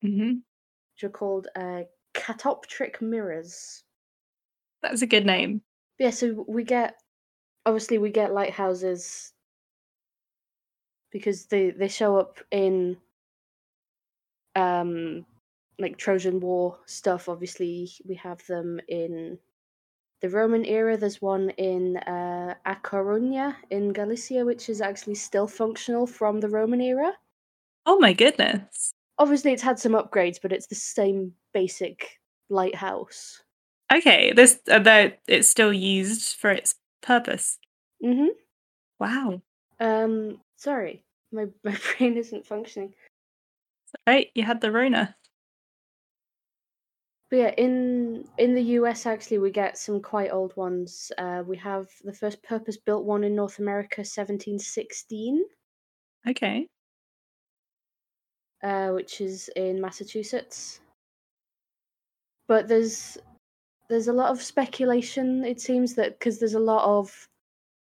hmm 0.02 0.32
which 0.96 1.04
are 1.04 1.08
called 1.08 1.46
uh, 1.56 1.82
catoptric 2.14 3.00
mirrors. 3.00 3.82
That's 4.82 5.02
a 5.02 5.06
good 5.06 5.24
name. 5.24 5.62
Yeah. 5.98 6.10
So 6.10 6.44
we 6.48 6.64
get 6.64 6.96
obviously 7.66 7.98
we 7.98 8.10
get 8.10 8.32
lighthouses 8.32 9.32
because 11.10 11.46
they 11.46 11.70
they 11.70 11.88
show 11.88 12.18
up 12.18 12.38
in 12.50 12.96
um 14.56 15.24
like 15.78 15.96
Trojan 15.96 16.40
War 16.40 16.78
stuff. 16.86 17.28
Obviously, 17.28 17.90
we 18.06 18.14
have 18.16 18.44
them 18.46 18.80
in 18.88 19.38
the 20.20 20.30
Roman 20.30 20.64
era. 20.64 20.96
There's 20.96 21.20
one 21.20 21.50
in 21.50 21.96
uh, 21.98 22.54
A 22.64 22.76
Coruña 22.76 23.56
in 23.70 23.92
Galicia, 23.92 24.44
which 24.44 24.68
is 24.68 24.80
actually 24.80 25.16
still 25.16 25.46
functional 25.46 26.06
from 26.06 26.40
the 26.40 26.48
Roman 26.48 26.80
era. 26.80 27.12
Oh 27.86 27.98
my 27.98 28.12
goodness. 28.12 28.92
Obviously, 29.18 29.52
it's 29.52 29.62
had 29.62 29.78
some 29.78 29.92
upgrades, 29.92 30.38
but 30.40 30.52
it's 30.52 30.66
the 30.66 30.74
same 30.74 31.32
basic 31.52 32.18
lighthouse. 32.48 33.42
Okay, 33.92 34.32
this 34.32 34.58
uh, 34.70 34.78
that 34.80 35.20
it's 35.28 35.48
still 35.48 35.72
used 35.72 36.36
for 36.36 36.50
its 36.50 36.74
purpose. 37.04 37.58
hmm 38.00 38.34
Wow. 38.98 39.42
Um, 39.78 40.40
sorry, 40.56 41.04
my 41.30 41.46
my 41.64 41.76
brain 41.96 42.16
isn't 42.16 42.46
functioning. 42.46 42.94
Right, 44.06 44.30
you 44.34 44.44
had 44.44 44.60
the 44.62 44.72
Rona. 44.72 45.16
But 47.28 47.36
yeah, 47.36 47.54
in 47.58 48.30
in 48.38 48.54
the 48.54 48.62
US 48.80 49.04
actually 49.04 49.36
we 49.36 49.50
get 49.50 49.76
some 49.76 50.00
quite 50.00 50.32
old 50.32 50.56
ones. 50.56 51.12
Uh, 51.18 51.42
we 51.46 51.58
have 51.58 51.90
the 52.02 52.14
first 52.14 52.42
purpose-built 52.42 53.04
one 53.04 53.24
in 53.24 53.34
North 53.34 53.58
America, 53.58 54.04
1716, 54.06 55.44
Okay. 56.26 56.68
uh, 58.62 58.90
which 58.90 59.20
is 59.20 59.48
in 59.54 59.80
Massachusetts. 59.80 60.80
But 62.46 62.68
there's 62.68 63.18
there's 63.88 64.08
a 64.08 64.12
lot 64.12 64.30
of 64.30 64.42
speculation. 64.42 65.44
It 65.44 65.60
seems 65.60 65.94
that 65.94 66.18
because 66.18 66.38
there's 66.38 66.54
a 66.54 66.60
lot 66.60 66.84
of 66.84 67.28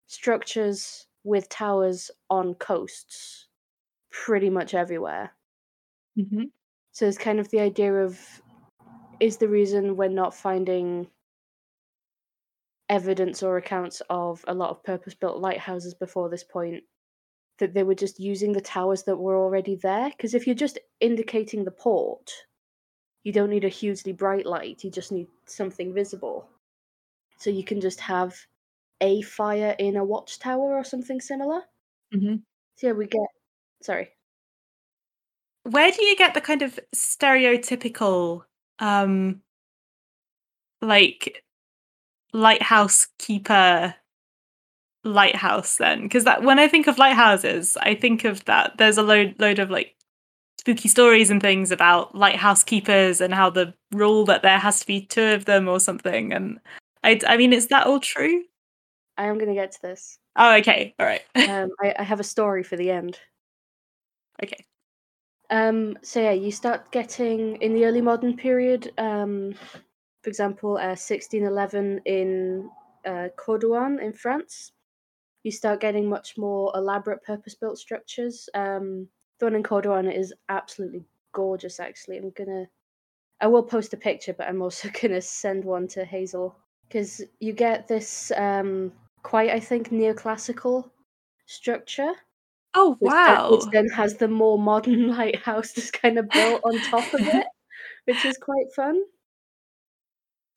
structures 0.07 1.07
with 1.25 1.49
towers 1.49 2.11
on 2.31 2.55
coasts, 2.55 3.49
pretty 4.11 4.51
much 4.51 4.75
everywhere. 4.75 5.33
hmm 6.17 6.45
So 6.93 7.07
it's 7.07 7.19
kind 7.19 7.39
of 7.39 7.51
the 7.51 7.61
idea 7.61 7.95
of 7.95 8.43
is 9.21 9.37
the 9.37 9.49
reason 9.49 9.97
we're 9.97 10.09
not 10.09 10.35
finding 10.35 11.07
evidence 12.89 13.43
or 13.43 13.57
accounts 13.57 14.03
of 14.11 14.45
a 14.49 14.55
lot 14.55 14.71
of 14.71 14.83
purpose 14.83 15.15
built 15.15 15.39
lighthouses 15.39 15.95
before 15.95 16.29
this 16.29 16.43
point 16.43 16.83
that 17.59 17.75
they 17.75 17.83
were 17.83 17.95
just 17.95 18.19
using 18.19 18.53
the 18.53 18.61
towers 18.61 19.05
that 19.05 19.17
were 19.17 19.37
already 19.37 19.77
there 19.77 20.11
because 20.11 20.35
if 20.35 20.47
you're 20.47 20.57
just 20.57 20.79
indicating 20.99 21.65
the 21.65 21.71
port 21.71 22.33
you 23.25 23.33
don't 23.33 23.51
need 23.51 23.65
a 23.65 23.69
hugely 23.69 24.13
bright 24.13 24.47
light 24.47 24.83
you 24.85 24.91
just 24.91 25.13
need 25.13 25.29
something 25.47 25.93
visible 25.93 26.49
so 27.39 27.51
you 27.51 27.65
can 27.65 27.81
just 27.81 28.01
have 28.01 28.35
a 29.01 29.23
fire 29.23 29.75
in 29.79 29.97
a 29.97 30.05
watchtower 30.05 30.77
or 30.77 30.85
something 30.85 31.21
similar 31.21 31.63
hmm 32.13 32.37
so 32.77 32.89
yeah 32.89 32.93
we 32.93 33.07
get 33.07 33.29
sorry 33.83 34.11
Where 35.65 35.91
do 35.91 36.03
you 36.05 36.17
get 36.17 36.35
the 36.35 36.41
kind 36.41 36.63
of 36.63 36.79
stereotypical, 36.95 38.45
um, 38.79 39.43
like 40.81 41.45
lighthouse 42.33 43.09
keeper 43.19 43.95
lighthouse 45.05 45.77
then? 45.77 46.03
Because 46.03 46.25
that 46.25 46.43
when 46.43 46.59
I 46.59 46.69
think 46.69 46.87
of 46.87 46.99
lighthouses, 46.99 47.77
I 47.81 47.95
think 47.95 48.25
of 48.25 48.45
that. 48.47 48.79
There's 48.79 48.99
a 48.99 49.03
load 49.03 49.37
load 49.39 49.59
of 49.59 49.71
like 49.71 49.95
spooky 50.61 50.89
stories 50.89 51.31
and 51.31 51.41
things 51.41 51.71
about 51.71 52.15
lighthouse 52.15 52.63
keepers 52.63 53.23
and 53.23 53.33
how 53.33 53.49
the 53.49 53.73
rule 53.93 54.27
that 54.27 54.43
there 54.43 54.59
has 54.59 54.79
to 54.79 54.87
be 54.87 55.01
two 55.01 55.23
of 55.23 55.47
them 55.47 55.67
or 55.67 55.81
something. 55.81 56.35
And 56.35 56.61
I, 57.03 57.19
I 57.27 57.39
mean, 57.39 57.55
is 57.55 57.69
that 57.69 57.87
all 57.87 57.99
true? 57.99 58.45
I 59.17 59.25
am 59.25 59.37
going 59.37 59.49
to 59.49 59.55
get 59.55 59.73
to 59.73 59.83
this. 59.83 60.19
Oh, 60.37 60.55
okay. 60.57 60.95
All 61.01 61.07
right. 61.07 61.23
Um, 61.49 61.71
I, 61.81 61.95
I 61.99 62.03
have 62.03 62.21
a 62.21 62.25
story 62.25 62.63
for 62.63 62.77
the 62.77 62.91
end. 62.91 63.19
okay. 64.45 64.67
Um, 65.49 65.97
so 66.03 66.21
yeah, 66.21 66.33
you 66.33 66.53
start 66.53 66.93
getting 66.93 67.57
in 67.57 67.73
the 67.73 67.87
early 67.87 68.03
modern 68.03 68.37
period. 68.37 68.93
Um, 68.99 69.55
for 70.23 70.29
example, 70.29 70.77
uh, 70.77 70.95
1611 70.95 72.03
in 72.05 72.71
uh, 73.07 73.29
Cordouan 73.39 74.01
in 74.01 74.13
France. 74.13 74.73
You 75.43 75.51
start 75.51 75.81
getting 75.81 76.07
much 76.07 76.37
more 76.37 76.71
elaborate 76.75 77.25
purpose-built 77.25 77.79
structures. 77.79 78.47
Um, 78.55 79.09
the 79.41 79.47
one 79.47 79.55
in 79.57 79.63
Cordouan 79.63 80.15
is 80.15 80.33
absolutely 80.49 81.05
gorgeous. 81.33 81.81
Actually, 81.81 82.19
I'm 82.19 82.31
gonna, 82.31 82.67
I 83.41 83.49
will 83.49 83.63
post 83.63 83.93
a 83.93 83.97
picture, 83.97 84.33
but 84.33 84.49
I'm 84.49 84.63
also 84.63 84.89
gonna 85.03 85.21
send 85.21 85.65
one 85.65 85.89
to 85.89 86.05
Hazel 86.05 86.57
because 86.87 87.23
you 87.41 87.53
get 87.53 87.89
this 87.89 88.31
um, 88.37 88.93
quite, 89.23 89.51
I 89.51 89.61
think, 89.61 89.91
neoclassical 89.91 90.91
structure. 91.47 92.13
Oh 92.75 92.97
wow! 93.01 93.49
Then, 93.49 93.51
which 93.51 93.71
then 93.73 93.89
has 93.89 94.17
the 94.17 94.29
more 94.29 94.59
modern 94.59 95.09
lighthouse 95.17 95.73
just 95.73 95.93
kind 95.93 96.19
of 96.19 96.29
built 96.29 96.61
on 96.63 96.79
top 96.83 97.13
of 97.13 97.21
it, 97.21 97.47
which 98.05 98.25
is 98.25 98.39
quite 98.39 98.73
fun. 98.77 99.03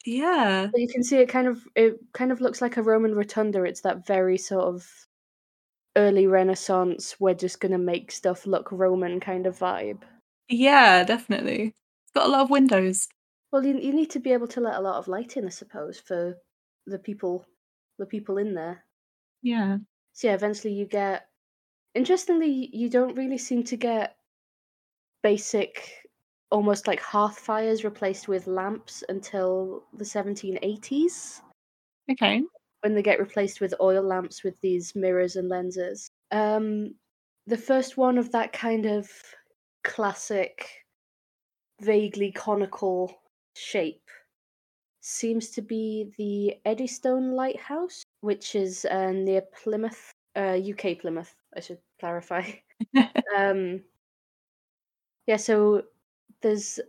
Yeah. 0.06 0.68
But 0.72 0.82
you 0.82 0.88
can 0.88 1.04
see 1.04 1.18
it 1.18 1.30
kind 1.30 1.48
of 1.48 1.66
it 1.76 1.98
kind 2.14 2.32
of 2.32 2.42
looks 2.42 2.62
like 2.62 2.78
a 2.78 2.84
Roman 2.84 3.16
rotunda. 3.16 3.64
It's 3.64 3.82
that 3.82 4.06
very 4.06 4.38
sort 4.38 4.66
of 4.66 4.86
early 5.96 6.28
Renaissance. 6.28 7.20
We're 7.20 7.34
just 7.34 7.60
gonna 7.60 7.78
make 7.78 8.12
stuff 8.12 8.46
look 8.46 8.72
Roman 8.72 9.20
kind 9.20 9.46
of 9.46 9.58
vibe. 9.58 10.02
Yeah, 10.50 11.04
definitely. 11.04 11.68
It's 12.04 12.12
got 12.14 12.28
a 12.28 12.32
lot 12.32 12.42
of 12.42 12.50
windows. 12.50 13.08
Well, 13.52 13.66
you 13.66 13.78
you 13.78 13.94
need 13.94 14.10
to 14.12 14.20
be 14.20 14.34
able 14.34 14.48
to 14.48 14.62
let 14.62 14.76
a 14.76 14.82
lot 14.82 14.98
of 14.98 15.08
light 15.08 15.38
in, 15.38 15.46
I 15.46 15.50
suppose, 15.50 16.00
for 16.00 16.38
the 16.88 17.00
people 17.00 17.46
the 18.00 18.06
people 18.06 18.38
in 18.38 18.54
there. 18.54 18.84
Yeah. 19.42 19.78
So 20.14 20.28
yeah, 20.28 20.34
eventually 20.34 20.74
you 20.74 20.86
get. 20.86 21.28
Interestingly, 21.96 22.70
you 22.74 22.90
don't 22.90 23.16
really 23.16 23.38
seem 23.38 23.64
to 23.66 23.78
get 23.78 24.16
basic, 25.22 26.08
almost 26.50 26.88
like 26.88 27.00
hearth 27.00 27.38
fires 27.38 27.84
replaced 27.84 28.28
with 28.28 28.48
lamps 28.48 29.04
until 29.10 29.84
the 29.94 30.04
1780s, 30.06 31.42
Okay. 32.12 32.42
When 32.84 32.94
they 32.94 33.02
get 33.02 33.20
replaced 33.20 33.62
with 33.62 33.74
oil 33.80 34.04
lamps 34.04 34.44
with 34.44 34.60
these 34.60 34.94
mirrors 34.94 35.38
and 35.38 35.48
lenses. 35.48 36.10
Um, 36.32 36.96
the 37.48 37.58
first 37.58 37.96
one 37.96 38.18
of 38.18 38.34
that 38.34 38.52
kind 38.52 38.86
of 38.86 39.10
classic, 39.86 40.70
vaguely 41.82 42.32
conical 42.34 43.22
shape 43.56 44.10
seems 45.00 45.50
to 45.52 45.62
be 45.62 46.12
the 46.18 46.56
Eddystone 46.70 47.32
Lighthouse, 47.32 48.04
which 48.20 48.54
is 48.54 48.84
uh, 48.86 49.12
near 49.12 49.44
Plymouth, 49.64 50.12
uh, 50.36 50.58
UK 50.58 51.00
Plymouth, 51.00 51.34
I 51.56 51.62
should 51.62 51.80
clarify. 52.02 52.44
um, 53.38 53.82
yeah, 55.26 55.38
so 55.38 55.84
there's 56.42 56.82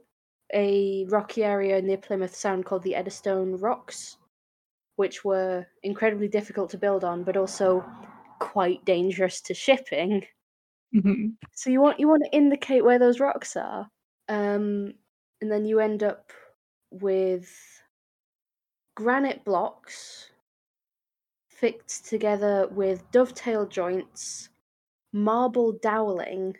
a 0.53 1.05
rocky 1.09 1.45
area 1.45 1.81
near 1.81 1.99
Plymouth 1.99 2.35
Sound 2.35 2.65
called 2.65 2.83
the 2.83 2.97
Eddystone 2.97 3.57
Rocks, 3.57 4.17
which 4.97 5.25
were 5.25 5.67
incredibly 5.83 6.29
difficult 6.29 6.71
to 6.71 6.79
build 6.79 7.05
on, 7.05 7.25
but 7.25 7.37
also 7.37 7.85
quite 8.41 8.85
dangerous 8.85 9.41
to 9.43 9.55
shipping. 9.55 10.27
Mhm. 10.95 11.37
So 11.53 11.71
you 11.71 11.81
want 11.81 12.01
you 12.01 12.09
want 12.09 12.23
to 12.25 12.37
indicate 12.37 12.85
where 12.85 12.99
those 12.99 13.21
rocks 13.21 13.57
are, 13.57 13.90
um, 14.29 14.95
and 15.40 15.51
then 15.51 15.64
you 15.64 15.81
end 15.81 16.03
up 16.03 16.33
with 16.90 17.51
granite 18.97 19.45
blocks 19.45 20.31
fixed 21.49 22.05
together 22.07 22.68
with 22.68 23.11
dovetail 23.11 23.66
joints, 23.66 24.51
marble 25.12 25.73
doweling, 25.73 26.57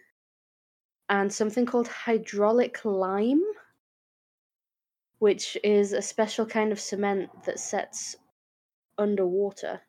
and 1.09 1.33
something 1.33 1.65
called 1.67 1.89
hydraulic 1.89 2.85
lime, 2.85 3.43
which 5.19 5.57
is 5.65 5.93
a 5.93 6.03
special 6.03 6.47
kind 6.47 6.71
of 6.71 6.79
cement 6.81 7.31
that 7.45 7.59
sets 7.59 8.17
underwater. 8.99 9.83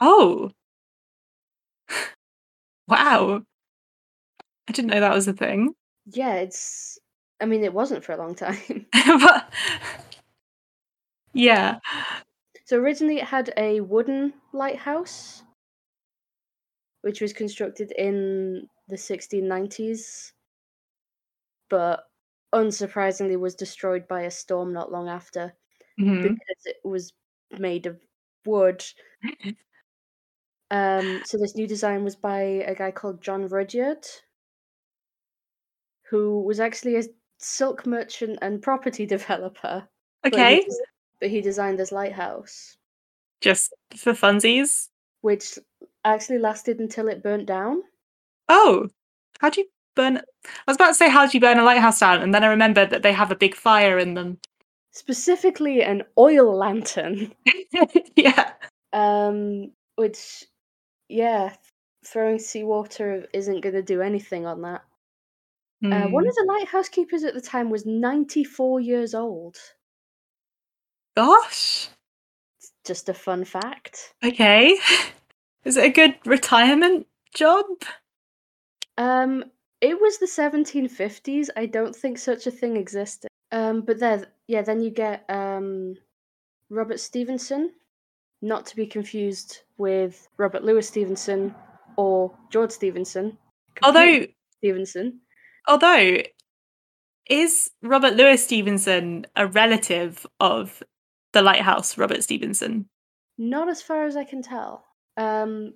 Oh. 0.00 0.50
wow. 2.88 3.42
I 4.68 4.72
didn't 4.72 4.90
know 4.90 5.00
that 5.00 5.14
was 5.14 5.28
a 5.28 5.32
thing. 5.32 5.74
Yeah, 6.06 6.34
it's. 6.34 6.98
I 7.40 7.46
mean, 7.46 7.64
it 7.64 7.74
wasn't 7.74 8.04
for 8.04 8.12
a 8.12 8.16
long 8.16 8.34
time. 8.34 8.86
but 8.92 9.52
yeah. 11.34 11.78
So 12.64 12.78
originally 12.78 13.18
it 13.18 13.24
had 13.24 13.52
a 13.56 13.80
wooden 13.80 14.34
lighthouse, 14.52 15.42
which 17.02 17.20
was 17.20 17.32
constructed 17.32 17.92
in 17.92 18.68
the 18.88 18.96
1690s, 18.96 20.32
but 21.68 22.04
unsurprisingly 22.54 23.38
was 23.38 23.54
destroyed 23.54 24.06
by 24.08 24.22
a 24.22 24.30
storm 24.30 24.72
not 24.72 24.92
long 24.92 25.08
after 25.08 25.54
Mhm. 25.98 26.22
because 26.22 26.66
it 26.66 26.76
was 26.84 27.12
made 27.58 27.86
of 27.86 27.98
wood. 28.46 28.84
Um, 30.70 31.20
so 31.26 31.36
this 31.36 31.54
new 31.54 31.66
design 31.66 32.02
was 32.02 32.16
by 32.16 32.40
a 32.40 32.74
guy 32.74 32.90
called 32.92 33.20
John 33.20 33.46
Rudyerd, 33.46 34.06
who 36.08 36.40
was 36.42 36.60
actually 36.60 36.96
a 36.96 37.02
silk 37.38 37.86
merchant 37.86 38.38
and 38.40 38.62
property 38.62 39.04
developer. 39.16 39.86
but 40.22 40.32
he 40.34 40.38
Okay. 40.40 40.66
but 41.20 41.28
he 41.28 41.42
designed 41.42 41.78
this 41.78 41.92
lighthouse. 41.92 42.78
Just 43.42 43.74
for 43.96 44.12
funsies. 44.14 44.88
which 45.20 45.58
actually 46.06 46.38
lasted 46.38 46.80
until 46.80 47.06
it 47.08 47.22
burnt 47.22 47.46
down. 47.46 47.82
Oh. 48.48 48.88
How 49.40 49.50
do 49.50 49.60
you 49.60 49.68
burn 49.94 50.16
I 50.16 50.22
was 50.66 50.76
about 50.76 50.88
to 50.88 50.94
say 50.94 51.10
how 51.10 51.26
do 51.26 51.36
you 51.36 51.40
burn 51.40 51.58
a 51.58 51.64
lighthouse 51.64 52.00
down, 52.00 52.22
and 52.22 52.32
then 52.34 52.44
I 52.44 52.48
remembered 52.48 52.88
that 52.90 53.02
they 53.02 53.12
have 53.12 53.30
a 53.30 53.36
big 53.36 53.54
fire 53.54 53.98
in 53.98 54.14
them. 54.14 54.38
Specifically, 54.92 55.82
an 55.82 56.02
oil 56.18 56.56
lantern, 56.56 57.32
yeah. 58.16 58.52
um, 58.92 59.72
which, 59.96 60.44
yeah, 61.08 61.54
throwing 62.04 62.38
seawater 62.38 63.26
isn't 63.32 63.62
going 63.62 63.74
to 63.74 63.82
do 63.82 64.02
anything 64.02 64.46
on 64.46 64.62
that. 64.62 64.82
Uh, 65.84 66.06
one 66.08 66.22
Hmm. 66.22 66.28
of 66.28 66.34
the 66.36 66.44
lighthouse 66.46 66.88
keepers 66.88 67.24
at 67.24 67.34
the 67.34 67.40
time 67.40 67.68
was 67.70 67.84
94 67.84 68.80
years 68.80 69.14
old. 69.14 69.56
Gosh. 71.16 71.88
Just 72.84 73.08
a 73.08 73.14
fun 73.14 73.44
fact. 73.44 74.14
Okay. 74.24 74.76
Is 75.64 75.76
it 75.76 75.84
a 75.84 75.90
good 75.90 76.16
retirement 76.24 77.06
job? 77.34 77.64
Um, 78.98 79.44
it 79.80 80.00
was 80.00 80.18
the 80.18 80.26
1750s. 80.26 81.48
I 81.56 81.66
don't 81.66 81.94
think 81.96 82.18
such 82.18 82.46
a 82.46 82.50
thing 82.50 82.76
existed. 82.76 83.28
Um, 83.50 83.82
but 83.82 83.98
there, 83.98 84.26
yeah, 84.52 84.60
then 84.60 84.82
you 84.82 84.90
get 84.90 85.24
um, 85.30 85.96
Robert 86.68 87.00
Stevenson, 87.00 87.72
not 88.42 88.66
to 88.66 88.76
be 88.76 88.86
confused 88.86 89.60
with 89.78 90.28
Robert 90.36 90.62
Louis 90.62 90.86
Stevenson 90.86 91.54
or 91.96 92.36
George 92.50 92.70
Stephenson. 92.70 93.38
Although 93.82 94.26
Stevenson. 94.58 95.20
although 95.66 96.18
is 97.30 97.70
Robert 97.80 98.14
Louis 98.14 98.44
Stevenson 98.44 99.24
a 99.34 99.46
relative 99.46 100.26
of 100.38 100.82
the 101.32 101.40
lighthouse 101.40 101.96
Robert 101.96 102.22
Stevenson? 102.22 102.90
Not 103.38 103.70
as 103.70 103.80
far 103.80 104.04
as 104.04 104.18
I 104.18 104.24
can 104.24 104.42
tell. 104.42 104.84
Um, 105.16 105.72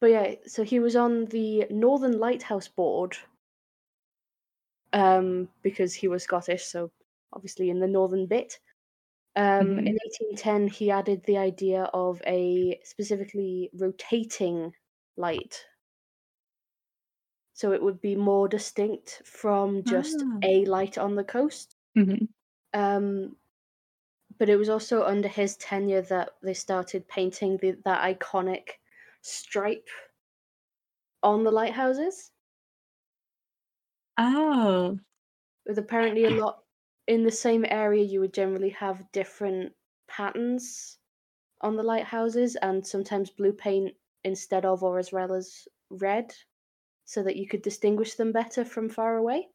but 0.00 0.10
yeah, 0.10 0.34
so 0.46 0.62
he 0.62 0.78
was 0.78 0.94
on 0.94 1.24
the 1.24 1.66
Northern 1.70 2.20
Lighthouse 2.20 2.68
Board 2.68 3.16
um, 4.92 5.48
because 5.62 5.92
he 5.92 6.06
was 6.06 6.22
Scottish, 6.22 6.66
so 6.66 6.92
obviously 7.32 7.70
in 7.70 7.80
the 7.80 7.88
northern 7.88 8.26
bit. 8.26 8.60
Um, 9.36 9.80
In 9.80 9.98
1810, 10.04 10.68
he 10.68 10.90
added 10.90 11.24
the 11.24 11.38
idea 11.38 11.84
of 11.94 12.22
a 12.26 12.80
specifically 12.84 13.70
rotating 13.74 14.74
light. 15.16 15.66
So 17.54 17.72
it 17.72 17.82
would 17.82 18.00
be 18.00 18.16
more 18.16 18.48
distinct 18.48 19.22
from 19.24 19.84
just 19.84 20.24
Ah. 20.24 20.42
a 20.42 20.64
light 20.64 20.96
on 20.98 21.14
the 21.16 21.24
coast. 21.24 21.76
Mhm. 21.94 22.32
Um, 22.74 23.38
but 24.38 24.48
it 24.48 24.56
was 24.56 24.68
also 24.68 25.04
under 25.04 25.28
his 25.28 25.56
tenure 25.56 26.02
that 26.02 26.36
they 26.42 26.54
started 26.54 27.08
painting 27.08 27.58
the, 27.58 27.72
that 27.84 28.02
iconic 28.18 28.72
stripe 29.22 29.88
on 31.22 31.44
the 31.44 31.50
lighthouses. 31.52 32.32
Oh. 34.18 34.98
With 35.66 35.78
apparently 35.78 36.24
a 36.24 36.30
lot 36.30 36.64
in 37.06 37.24
the 37.24 37.30
same 37.32 37.64
area, 37.68 38.02
you 38.04 38.20
would 38.20 38.34
generally 38.34 38.70
have 38.70 39.10
different 39.12 39.72
patterns 40.08 40.98
on 41.60 41.76
the 41.76 41.82
lighthouses, 41.82 42.56
and 42.56 42.86
sometimes 42.86 43.30
blue 43.30 43.52
paint 43.52 43.94
instead 44.24 44.64
of 44.64 44.82
or 44.82 44.98
as 44.98 45.12
well 45.12 45.32
as 45.32 45.66
red. 45.90 46.32
so 47.04 47.22
that 47.22 47.36
you 47.36 47.46
could 47.48 47.62
distinguish 47.62 48.14
them 48.14 48.32
better 48.32 48.64
from 48.64 48.88
far 48.88 49.16
away, 49.16 49.48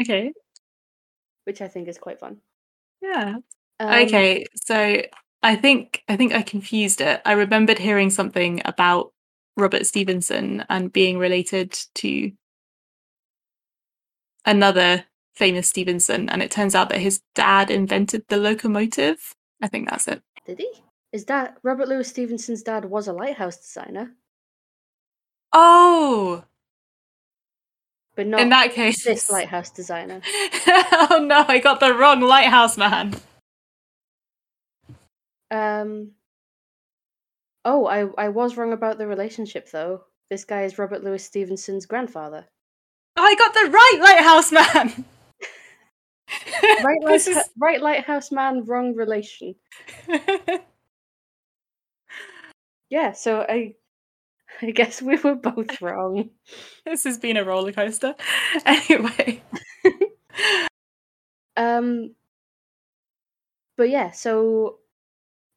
Okay. 0.00 0.32
which 1.44 1.60
I 1.60 1.68
think 1.68 1.88
is 1.88 1.98
quite 1.98 2.20
fun. 2.20 2.40
Yeah. 3.02 3.34
Um, 3.80 4.04
okay. 4.04 4.46
So 4.54 5.02
I 5.42 5.56
think 5.56 6.02
I 6.08 6.16
think 6.16 6.32
I 6.32 6.42
confused 6.42 7.00
it. 7.00 7.20
I 7.26 7.32
remembered 7.32 7.78
hearing 7.78 8.10
something 8.10 8.62
about 8.64 9.12
Robert 9.56 9.86
Stevenson 9.86 10.64
and 10.70 10.92
being 10.92 11.18
related 11.18 11.72
to 11.96 12.32
another 14.46 15.04
famous 15.34 15.68
Stevenson, 15.68 16.28
and 16.28 16.42
it 16.42 16.50
turns 16.50 16.74
out 16.74 16.88
that 16.90 17.00
his 17.00 17.22
dad 17.34 17.70
invented 17.70 18.24
the 18.28 18.36
locomotive. 18.36 19.34
I 19.62 19.68
think 19.68 19.88
that's 19.88 20.08
it. 20.08 20.22
Did 20.46 20.58
he? 20.58 20.70
Is 21.12 21.24
that 21.26 21.58
Robert 21.62 21.88
Louis 21.88 22.08
Stevenson's 22.08 22.62
dad 22.62 22.84
was 22.84 23.06
a 23.06 23.12
lighthouse 23.12 23.56
designer, 23.56 24.14
Oh, 25.54 26.42
but 28.16 28.26
not 28.26 28.40
in 28.40 28.48
that 28.48 28.72
case, 28.72 29.04
this 29.04 29.30
lighthouse 29.30 29.70
designer. 29.70 30.20
oh 30.66 31.24
no, 31.24 31.44
I 31.46 31.60
got 31.60 31.78
the 31.78 31.94
wrong 31.94 32.20
lighthouse 32.20 32.76
man. 32.76 33.14
Um. 35.50 36.10
Oh, 37.64 37.86
I 37.86 38.06
I 38.18 38.28
was 38.30 38.56
wrong 38.56 38.72
about 38.72 38.98
the 38.98 39.06
relationship 39.06 39.70
though. 39.70 40.02
This 40.28 40.44
guy 40.44 40.64
is 40.64 40.78
Robert 40.78 41.04
Louis 41.04 41.22
Stevenson's 41.24 41.86
grandfather. 41.86 42.46
Oh, 43.16 43.22
I 43.22 43.36
got 43.36 43.54
the 43.54 43.70
right 43.70 44.00
lighthouse 44.02 44.50
man. 44.50 45.04
Right, 46.84 46.98
This 47.06 47.28
lightha- 47.28 47.48
right 47.58 47.80
lighthouse 47.80 48.30
man, 48.32 48.64
wrong 48.64 48.94
relation. 48.94 49.54
Yeah, 52.90 53.12
so 53.12 53.40
I 53.48 53.74
I 54.62 54.70
guess 54.70 55.02
we 55.02 55.16
were 55.16 55.34
both 55.34 55.82
wrong. 55.82 56.30
this 56.86 57.04
has 57.04 57.18
been 57.18 57.36
a 57.36 57.44
roller 57.44 57.72
coaster. 57.72 58.14
Anyway. 58.64 59.42
Um 61.56 62.14
but 63.76 63.90
yeah, 63.90 64.10
so 64.12 64.78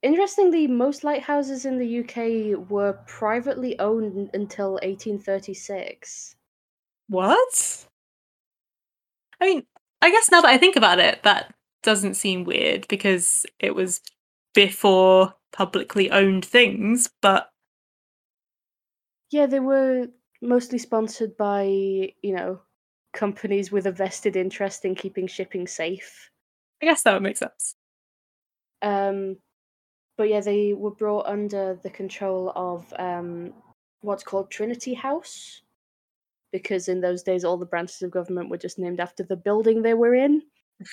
interestingly 0.02 0.68
most 0.68 1.04
lighthouses 1.04 1.66
in 1.66 1.78
the 1.78 2.00
UK 2.00 2.70
were 2.70 2.94
privately 3.08 3.78
owned 3.80 4.30
until 4.34 4.74
1836. 4.74 6.36
What? 7.10 7.86
I 9.40 9.46
mean, 9.46 9.66
I 10.02 10.12
guess 10.12 10.30
now 10.32 10.42
that 10.42 10.50
I 10.50 10.58
think 10.58 10.76
about 10.76 11.00
it, 11.00 11.24
that 11.24 11.54
doesn't 11.84 12.16
seem 12.16 12.44
weird 12.44 12.88
because 12.88 13.46
it 13.60 13.74
was 13.76 14.02
before 14.54 15.34
publicly 15.52 16.12
owned 16.12 16.46
things, 16.46 17.10
but 17.22 17.50
Yeah, 19.30 19.46
they 19.46 19.60
were 19.60 20.08
mostly 20.42 20.78
sponsored 20.78 21.36
by, 21.38 21.64
you 21.66 22.36
know, 22.36 22.62
companies 23.14 23.72
with 23.72 23.88
a 23.88 23.92
vested 23.92 24.36
interest 24.36 24.86
in 24.86 24.96
keeping 24.96 25.28
shipping 25.28 25.68
safe. 25.68 26.32
I 26.82 26.86
guess 26.86 27.04
that 27.04 27.14
would 27.14 27.24
make 27.24 27.38
sense. 27.38 27.76
Um, 28.82 29.38
but 30.18 30.30
yeah, 30.30 30.42
they 30.42 30.74
were 30.74 30.92
brought 30.92 31.26
under 31.26 31.80
the 31.82 31.90
control 31.90 32.52
of 32.56 32.94
um, 33.00 33.54
what's 34.02 34.24
called 34.24 34.52
Trinity 34.52 34.94
House, 34.94 35.62
because 36.52 36.88
in 36.88 37.02
those 37.02 37.24
days 37.24 37.44
all 37.44 37.58
the 37.58 37.66
branches 37.66 38.02
of 38.02 38.12
government 38.12 38.50
were 38.50 38.58
just 38.58 38.80
named 38.80 39.00
after 39.00 39.24
the 39.24 39.36
building 39.36 39.82
they 39.82 39.94
were 39.94 40.16
in. 40.16 40.42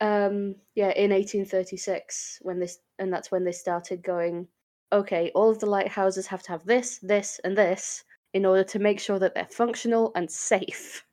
um, 0.00 0.54
yeah, 0.74 0.90
in 0.90 1.10
1836, 1.10 2.38
when 2.42 2.58
this, 2.58 2.78
and 2.98 3.12
that's 3.12 3.30
when 3.30 3.44
they 3.44 3.52
started 3.52 4.02
going. 4.02 4.48
Okay, 4.92 5.32
all 5.34 5.50
of 5.50 5.58
the 5.58 5.66
lighthouses 5.66 6.26
have 6.28 6.42
to 6.44 6.52
have 6.52 6.64
this, 6.64 6.98
this, 6.98 7.40
and 7.42 7.56
this 7.56 8.04
in 8.34 8.46
order 8.46 8.62
to 8.62 8.78
make 8.78 9.00
sure 9.00 9.18
that 9.18 9.34
they're 9.34 9.48
functional 9.50 10.12
and 10.14 10.30
safe. 10.30 11.04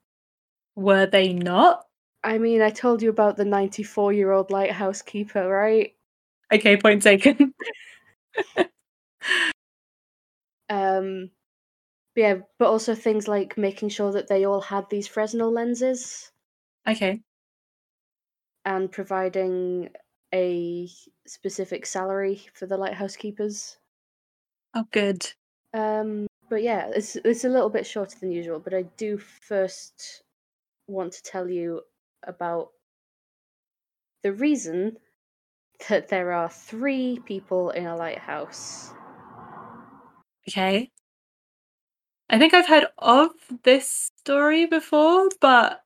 Were 0.76 1.06
they 1.06 1.32
not? 1.32 1.84
I 2.22 2.38
mean, 2.38 2.62
I 2.62 2.70
told 2.70 3.02
you 3.02 3.10
about 3.10 3.36
the 3.36 3.44
94 3.44 4.12
year 4.12 4.32
old 4.32 4.50
lighthouse 4.50 5.02
keeper, 5.02 5.46
right? 5.48 5.92
Okay, 6.52 6.76
point 6.76 7.02
taken. 7.02 7.54
Um, 10.68 11.30
yeah, 12.14 12.36
but 12.58 12.68
also 12.68 12.94
things 12.94 13.26
like 13.26 13.58
making 13.58 13.88
sure 13.88 14.12
that 14.12 14.28
they 14.28 14.44
all 14.44 14.60
had 14.60 14.88
these 14.88 15.06
Fresnel 15.08 15.52
lenses 15.52 16.30
okay. 16.86 17.20
and 18.64 18.90
providing 18.90 19.90
a 20.32 20.88
specific 21.26 21.86
salary 21.86 22.42
for 22.54 22.66
the 22.66 22.76
lighthouse 22.76 23.16
keepers. 23.16 23.78
Oh, 24.74 24.84
good. 24.90 25.32
Um, 25.72 26.26
but 26.48 26.62
yeah, 26.62 26.90
it's 26.94 27.16
it's 27.16 27.44
a 27.44 27.48
little 27.48 27.70
bit 27.70 27.86
shorter 27.86 28.18
than 28.18 28.32
usual. 28.32 28.58
But 28.58 28.74
I 28.74 28.82
do 28.96 29.18
first 29.18 30.22
want 30.86 31.12
to 31.14 31.22
tell 31.22 31.48
you 31.48 31.82
about 32.26 32.70
the 34.22 34.32
reason 34.32 34.96
that 35.88 36.08
there 36.08 36.32
are 36.32 36.48
three 36.48 37.20
people 37.24 37.70
in 37.70 37.86
a 37.86 37.96
lighthouse. 37.96 38.92
Okay. 40.48 40.90
I 42.30 42.38
think 42.38 42.54
I've 42.54 42.66
heard 42.66 42.86
of 42.98 43.30
this 43.62 44.10
story 44.18 44.66
before, 44.66 45.28
but 45.40 45.82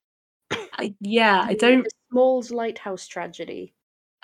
I, 0.51 0.95
yeah, 1.01 1.45
I 1.47 1.55
don't. 1.55 1.85
The 1.85 1.91
Smalls 2.11 2.51
Lighthouse 2.51 3.07
tragedy. 3.07 3.75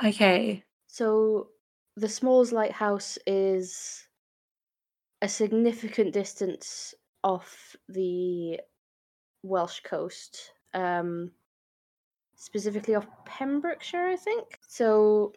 Okay. 0.03 0.64
So 0.87 1.48
the 1.96 2.09
Smalls 2.09 2.53
Lighthouse 2.53 3.18
is 3.27 4.07
a 5.22 5.29
significant 5.29 6.12
distance 6.12 6.94
off 7.22 7.74
the 7.88 8.61
Welsh 9.42 9.81
coast, 9.81 10.53
um, 10.74 11.31
specifically 12.37 12.94
off 12.94 13.07
Pembrokeshire, 13.24 14.07
I 14.07 14.16
think. 14.16 14.59
So 14.68 15.33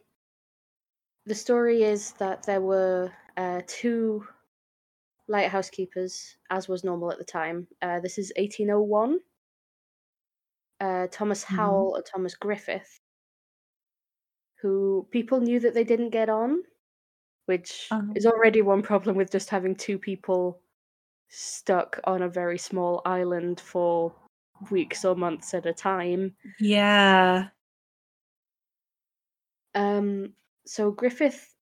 the 1.25 1.35
story 1.35 1.83
is 1.83 2.11
that 2.13 2.43
there 2.43 2.61
were 2.61 3.11
uh, 3.35 3.61
two 3.67 4.25
lighthouse 5.27 5.69
keepers, 5.69 6.37
as 6.49 6.67
was 6.67 6.83
normal 6.83 7.11
at 7.11 7.17
the 7.17 7.25
time. 7.25 7.67
Uh, 7.81 7.99
this 7.99 8.17
is 8.17 8.31
1801. 8.35 9.21
Uh, 10.79 11.05
Thomas 11.11 11.43
Mhm. 11.49 11.57
Howell 11.57 11.95
and 11.97 12.03
Thomas 12.05 12.33
Griffith, 12.35 12.99
who 14.61 15.07
people 15.11 15.39
knew 15.39 15.59
that 15.59 15.73
they 15.73 15.83
didn't 15.83 16.09
get 16.09 16.29
on, 16.29 16.63
which 17.45 17.91
Uh-huh. 17.91 18.15
is 18.15 18.25
already 18.25 18.61
one 18.61 18.83
problem 18.83 19.15
with 19.17 19.31
just 19.31 19.49
having 19.49 19.75
two 19.75 19.99
people 19.99 20.61
stuck 21.29 21.99
on 22.05 22.21
a 22.23 22.29
very 22.29 22.57
small 22.59 23.01
island 23.05 23.59
for 23.61 24.15
weeks 24.71 25.05
or 25.05 25.15
months 25.15 25.53
at 25.53 25.65
a 25.65 25.73
time. 25.73 26.35
Yeah. 26.59 27.51
Um, 29.75 30.33
so 30.65 30.91
Griffith 30.91 31.55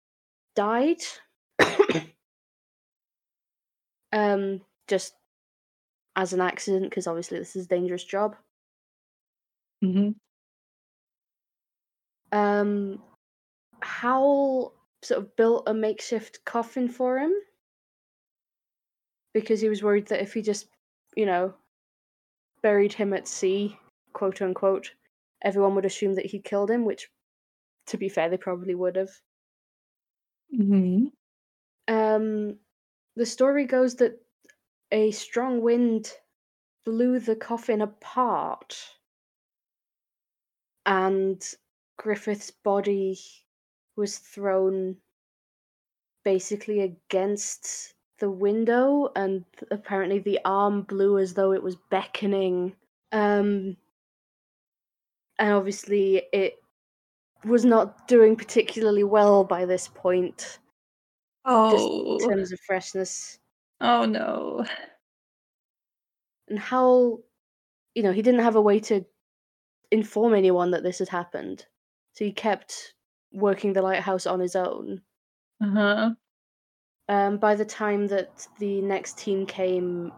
died. 0.55 1.01
Um, 4.15 4.61
just 4.87 5.13
as 6.15 6.33
an 6.33 6.41
accident, 6.41 6.89
because 6.89 7.07
obviously 7.07 7.37
this 7.37 7.55
is 7.55 7.65
a 7.65 7.69
dangerous 7.69 8.03
job. 8.03 8.35
hmm 9.81 10.15
Um, 12.31 13.03
Howell 13.81 14.73
sort 15.03 15.21
of 15.21 15.35
built 15.35 15.63
a 15.67 15.73
makeshift 15.73 16.43
coffin 16.45 16.89
for 16.89 17.19
him 17.19 17.33
because 19.33 19.61
he 19.61 19.69
was 19.69 19.83
worried 19.83 20.07
that 20.07 20.21
if 20.21 20.33
he 20.33 20.41
just, 20.41 20.67
you 21.15 21.25
know, 21.25 21.53
buried 22.61 22.93
him 22.93 23.13
at 23.13 23.27
sea, 23.27 23.77
quote 24.13 24.41
unquote, 24.41 24.95
everyone 25.41 25.75
would 25.75 25.85
assume 25.85 26.15
that 26.15 26.25
he 26.25 26.39
killed 26.39 26.71
him, 26.71 26.85
which, 26.85 27.09
to 27.87 27.97
be 27.97 28.09
fair, 28.09 28.29
they 28.29 28.37
probably 28.37 28.75
would 28.75 28.95
have. 28.95 29.21
hmm 30.51 31.09
Um, 31.87 32.59
the 33.15 33.25
story 33.25 33.65
goes 33.65 33.95
that 33.95 34.19
a 34.91 35.11
strong 35.11 35.61
wind 35.61 36.11
blew 36.85 37.19
the 37.19 37.35
coffin 37.35 37.81
apart, 37.81 38.77
and 40.85 41.43
Griffith's 41.97 42.51
body 42.51 43.17
was 43.95 44.17
thrown 44.17 44.97
basically 46.23 46.81
against 46.81 47.93
the 48.19 48.29
window, 48.29 49.11
and 49.15 49.45
apparently 49.71 50.19
the 50.19 50.39
arm 50.45 50.83
blew 50.83 51.17
as 51.17 51.33
though 51.33 51.53
it 51.53 51.63
was 51.63 51.75
beckoning. 51.89 52.75
Um, 53.11 53.77
and 55.39 55.53
obviously, 55.53 56.23
it 56.31 56.55
was 57.43 57.65
not 57.65 58.07
doing 58.07 58.35
particularly 58.35 59.03
well 59.03 59.43
by 59.43 59.65
this 59.65 59.87
point 59.87 60.59
Oh. 61.45 62.17
in 62.17 62.17
terms 62.17 62.51
of 62.51 62.59
freshness. 62.59 63.39
Oh 63.79 64.05
no. 64.05 64.65
and 66.47 66.59
how 66.59 67.19
you 67.95 68.03
know 68.03 68.11
he 68.11 68.21
didn't 68.21 68.41
have 68.41 68.55
a 68.55 68.61
way 68.61 68.79
to 68.79 69.05
inform 69.91 70.33
anyone 70.33 70.71
that 70.71 70.83
this 70.83 70.99
had 70.99 71.09
happened 71.09 71.67
so 72.13 72.25
he 72.25 72.31
kept 72.33 72.95
working 73.33 73.73
the 73.73 73.81
lighthouse 73.81 74.25
on 74.27 74.39
his 74.39 74.55
own 74.55 75.03
Uh 75.61 75.65
huh. 75.73 76.15
um, 77.07 77.37
by 77.37 77.55
the 77.55 77.65
time 77.65 78.07
that 78.07 78.47
the 78.59 78.81
next 78.81 79.17
team 79.17 79.45
came 79.45 80.11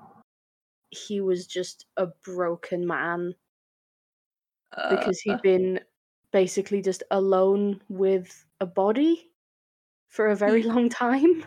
he 0.92 1.22
was 1.22 1.48
just 1.48 1.88
a 1.98 2.08
broken 2.08 2.88
man 2.88 3.36
Uh, 4.72 4.90
because 4.90 5.20
he'd 5.22 5.42
been 5.42 5.80
basically 6.32 6.82
just 6.82 7.04
alone 7.12 7.82
with 7.90 8.46
a 8.60 8.66
body 8.66 9.27
for 10.10 10.28
a 10.28 10.36
very 10.36 10.63
long 10.74 10.89
time. 10.89 11.43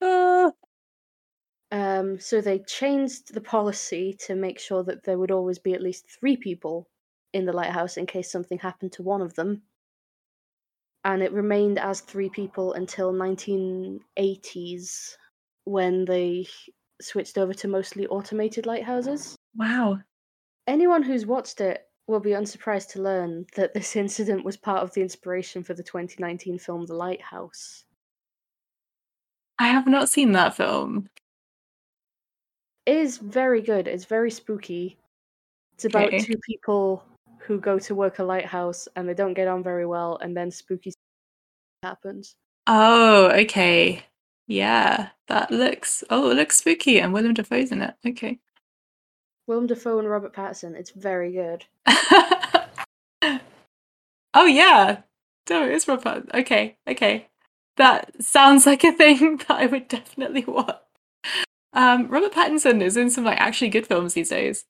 uh, 0.00 0.50
Um, 1.70 2.18
so 2.18 2.40
they 2.40 2.58
changed 2.58 3.32
the 3.32 3.40
policy 3.40 4.12
to 4.20 4.34
make 4.34 4.58
sure 4.58 4.82
that 4.82 5.04
there 5.04 5.16
would 5.18 5.30
always 5.30 5.60
be 5.60 5.74
at 5.74 5.82
least 5.82 6.10
three 6.10 6.36
people 6.36 6.88
in 7.32 7.46
the 7.46 7.52
lighthouse 7.52 7.96
in 7.96 8.06
case 8.06 8.28
something 8.30 8.58
happened 8.58 8.92
to 8.94 9.04
one 9.04 9.22
of 9.22 9.34
them. 9.34 9.62
And 11.04 11.22
it 11.22 11.32
remained 11.32 11.78
as 11.78 12.02
three 12.02 12.28
people 12.28 12.74
until 12.74 13.10
1980s 13.10 15.16
when 15.64 16.04
they 16.04 16.48
switched 17.00 17.38
over 17.38 17.54
to 17.54 17.66
mostly 17.68 18.06
automated 18.08 18.66
lighthouses. 18.66 19.36
wow. 19.54 20.00
Anyone 20.68 21.02
who's 21.02 21.26
watched 21.26 21.60
it 21.60 21.90
will 22.06 22.20
be 22.20 22.30
unsurprised 22.34 22.90
to 22.90 23.02
learn 23.02 23.46
that 23.56 23.74
this 23.74 23.96
incident 23.96 24.44
was 24.44 24.56
part 24.56 24.82
of 24.82 24.92
the 24.94 25.00
inspiration 25.02 25.62
for 25.62 25.74
the 25.74 25.82
2019 25.82 26.58
film 26.58 26.86
The 26.86 26.94
Lighthouse. 26.94 27.84
I 29.58 29.68
have 29.68 29.86
not 29.86 30.08
seen 30.10 30.32
that 30.32 30.54
film. 30.54 31.08
It 32.84 32.96
is 32.96 33.18
very 33.18 33.60
good. 33.62 33.88
It's 33.88 34.04
very 34.04 34.30
spooky. 34.30 34.98
It's 35.74 35.86
about 35.86 36.06
Okay. 36.08 36.20
two 36.20 36.36
people 36.38 37.04
who 37.40 37.58
go 37.58 37.78
to 37.78 37.94
work 37.94 38.18
a 38.18 38.24
lighthouse 38.24 38.88
and 38.96 39.08
they 39.08 39.14
don't 39.14 39.34
get 39.34 39.48
on 39.48 39.62
very 39.62 39.86
well, 39.86 40.18
and 40.18 40.36
then 40.36 40.50
spooky 40.50 40.92
happens. 41.82 42.36
Oh, 42.66 43.28
okay. 43.30 44.04
Yeah, 44.46 45.10
that 45.28 45.50
looks. 45.50 46.04
Oh, 46.10 46.30
it 46.30 46.34
looks 46.34 46.58
spooky, 46.58 47.00
and 47.00 47.12
Willem 47.12 47.34
Dafoe's 47.34 47.72
in 47.72 47.82
it. 47.82 47.94
Okay. 48.06 48.38
Willem 49.46 49.66
Dafoe 49.66 49.98
and 49.98 50.08
Robert 50.08 50.32
Pattinson. 50.34 50.74
It's 50.74 50.90
very 50.90 51.32
good. 51.32 51.64
oh 54.34 54.46
yeah, 54.46 55.02
no, 55.48 55.64
it's 55.64 55.86
Robert. 55.88 56.28
Okay, 56.34 56.76
okay. 56.88 57.28
That 57.76 58.22
sounds 58.22 58.66
like 58.66 58.84
a 58.84 58.92
thing 58.92 59.36
that 59.48 59.50
I 59.50 59.66
would 59.66 59.88
definitely 59.88 60.44
watch. 60.44 60.80
Um, 61.72 62.08
Robert 62.08 62.32
Pattinson 62.32 62.80
is 62.82 62.96
in 62.96 63.10
some 63.10 63.24
like 63.24 63.38
actually 63.38 63.68
good 63.68 63.86
films 63.86 64.14
these 64.14 64.30
days. 64.30 64.64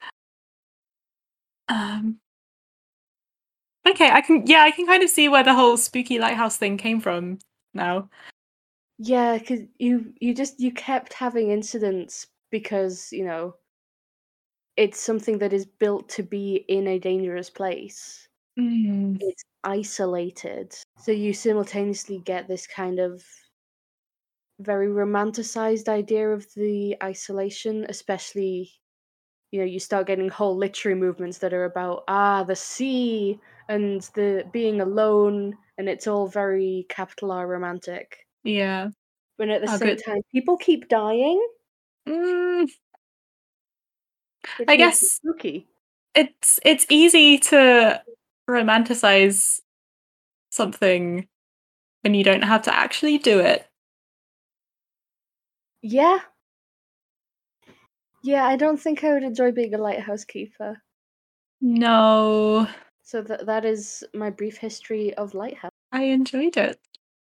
Um. 1.68 2.18
Okay, 3.88 4.10
I 4.10 4.20
can. 4.20 4.46
Yeah, 4.46 4.62
I 4.62 4.72
can 4.72 4.86
kind 4.86 5.02
of 5.02 5.10
see 5.10 5.28
where 5.28 5.44
the 5.44 5.54
whole 5.54 5.76
spooky 5.76 6.18
lighthouse 6.18 6.56
thing 6.56 6.76
came 6.76 7.00
from 7.00 7.38
now. 7.72 8.10
Yeah, 8.98 9.38
because 9.38 9.60
you 9.78 10.12
you 10.20 10.34
just 10.34 10.58
you 10.60 10.72
kept 10.72 11.12
having 11.12 11.50
incidents 11.50 12.26
because 12.50 13.12
you 13.12 13.24
know 13.24 13.54
it's 14.76 15.00
something 15.00 15.38
that 15.38 15.52
is 15.52 15.66
built 15.66 16.08
to 16.10 16.22
be 16.22 16.56
in 16.68 16.86
a 16.86 16.98
dangerous 16.98 17.50
place. 17.50 18.28
Mm. 18.58 19.20
It's 19.20 19.44
isolated, 19.64 20.74
so 20.98 21.12
you 21.12 21.32
simultaneously 21.34 22.18
get 22.20 22.48
this 22.48 22.66
kind 22.66 23.00
of 23.00 23.24
very 24.60 24.86
romanticized 24.88 25.88
idea 25.88 26.30
of 26.30 26.46
the 26.54 26.96
isolation, 27.02 27.84
especially 27.88 28.70
you 29.52 29.60
know 29.60 29.66
you 29.66 29.80
start 29.80 30.06
getting 30.08 30.28
whole 30.30 30.56
literary 30.56 30.98
movements 30.98 31.38
that 31.38 31.54
are 31.54 31.64
about 31.66 32.04
ah 32.08 32.44
the 32.44 32.56
sea 32.56 33.40
and 33.68 34.02
the 34.16 34.48
being 34.52 34.80
alone, 34.80 35.56
and 35.78 35.88
it's 35.88 36.06
all 36.08 36.28
very 36.28 36.86
capital 36.90 37.32
R 37.32 37.46
romantic. 37.48 38.26
Yeah. 38.44 38.90
But 39.38 39.48
at 39.50 39.62
the 39.62 39.68
Oh, 39.68 39.78
same 39.78 39.96
good. 39.96 40.02
time, 40.06 40.20
people 40.32 40.56
keep 40.58 40.88
dying. 40.88 41.42
Mm, 42.08 42.66
Which 44.58 44.68
I 44.68 44.76
guess 44.76 45.00
spooky. 45.00 45.66
it's 46.14 46.60
it's 46.64 46.86
easy 46.88 47.38
to 47.38 48.02
romanticize 48.48 49.60
something 50.50 51.26
when 52.02 52.14
you 52.14 52.24
don't 52.24 52.42
have 52.44 52.62
to 52.62 52.74
actually 52.74 53.18
do 53.18 53.40
it. 53.40 53.66
Yeah. 55.82 56.18
Yeah, 58.22 58.44
I 58.44 58.56
don't 58.56 58.80
think 58.80 59.04
I 59.04 59.12
would 59.12 59.22
enjoy 59.22 59.52
being 59.52 59.74
a 59.74 59.78
lighthouse 59.78 60.24
keeper. 60.24 60.82
No, 61.60 62.68
So 63.02 63.22
that 63.22 63.46
that 63.46 63.64
is 63.64 64.04
my 64.14 64.30
brief 64.30 64.56
history 64.58 65.14
of 65.14 65.34
lighthouse. 65.34 65.70
I 65.92 66.04
enjoyed 66.04 66.56
it. 66.56 66.78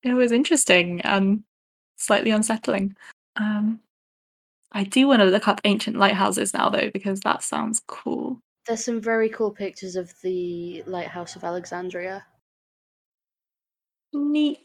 It 0.04 0.14
was 0.14 0.32
interesting 0.32 1.02
and 1.02 1.44
slightly 1.98 2.32
unsettling. 2.32 2.96
Um, 3.36 3.80
I 4.72 4.84
do 4.84 5.08
want 5.08 5.22
to 5.22 5.26
look 5.26 5.48
up 5.48 5.62
ancient 5.64 5.98
lighthouses 5.98 6.54
now, 6.54 6.70
though, 6.70 6.90
because 6.94 7.22
that 7.22 7.44
sounds 7.44 7.82
cool. 7.88 8.40
There's 8.68 8.84
some 8.84 9.02
very 9.02 9.30
cool 9.30 9.52
pictures 9.52 9.96
of 9.96 10.14
the 10.22 10.84
lighthouse 10.86 11.36
of 11.36 11.44
Alexandria. 11.44 12.26
Neat. 14.14 14.60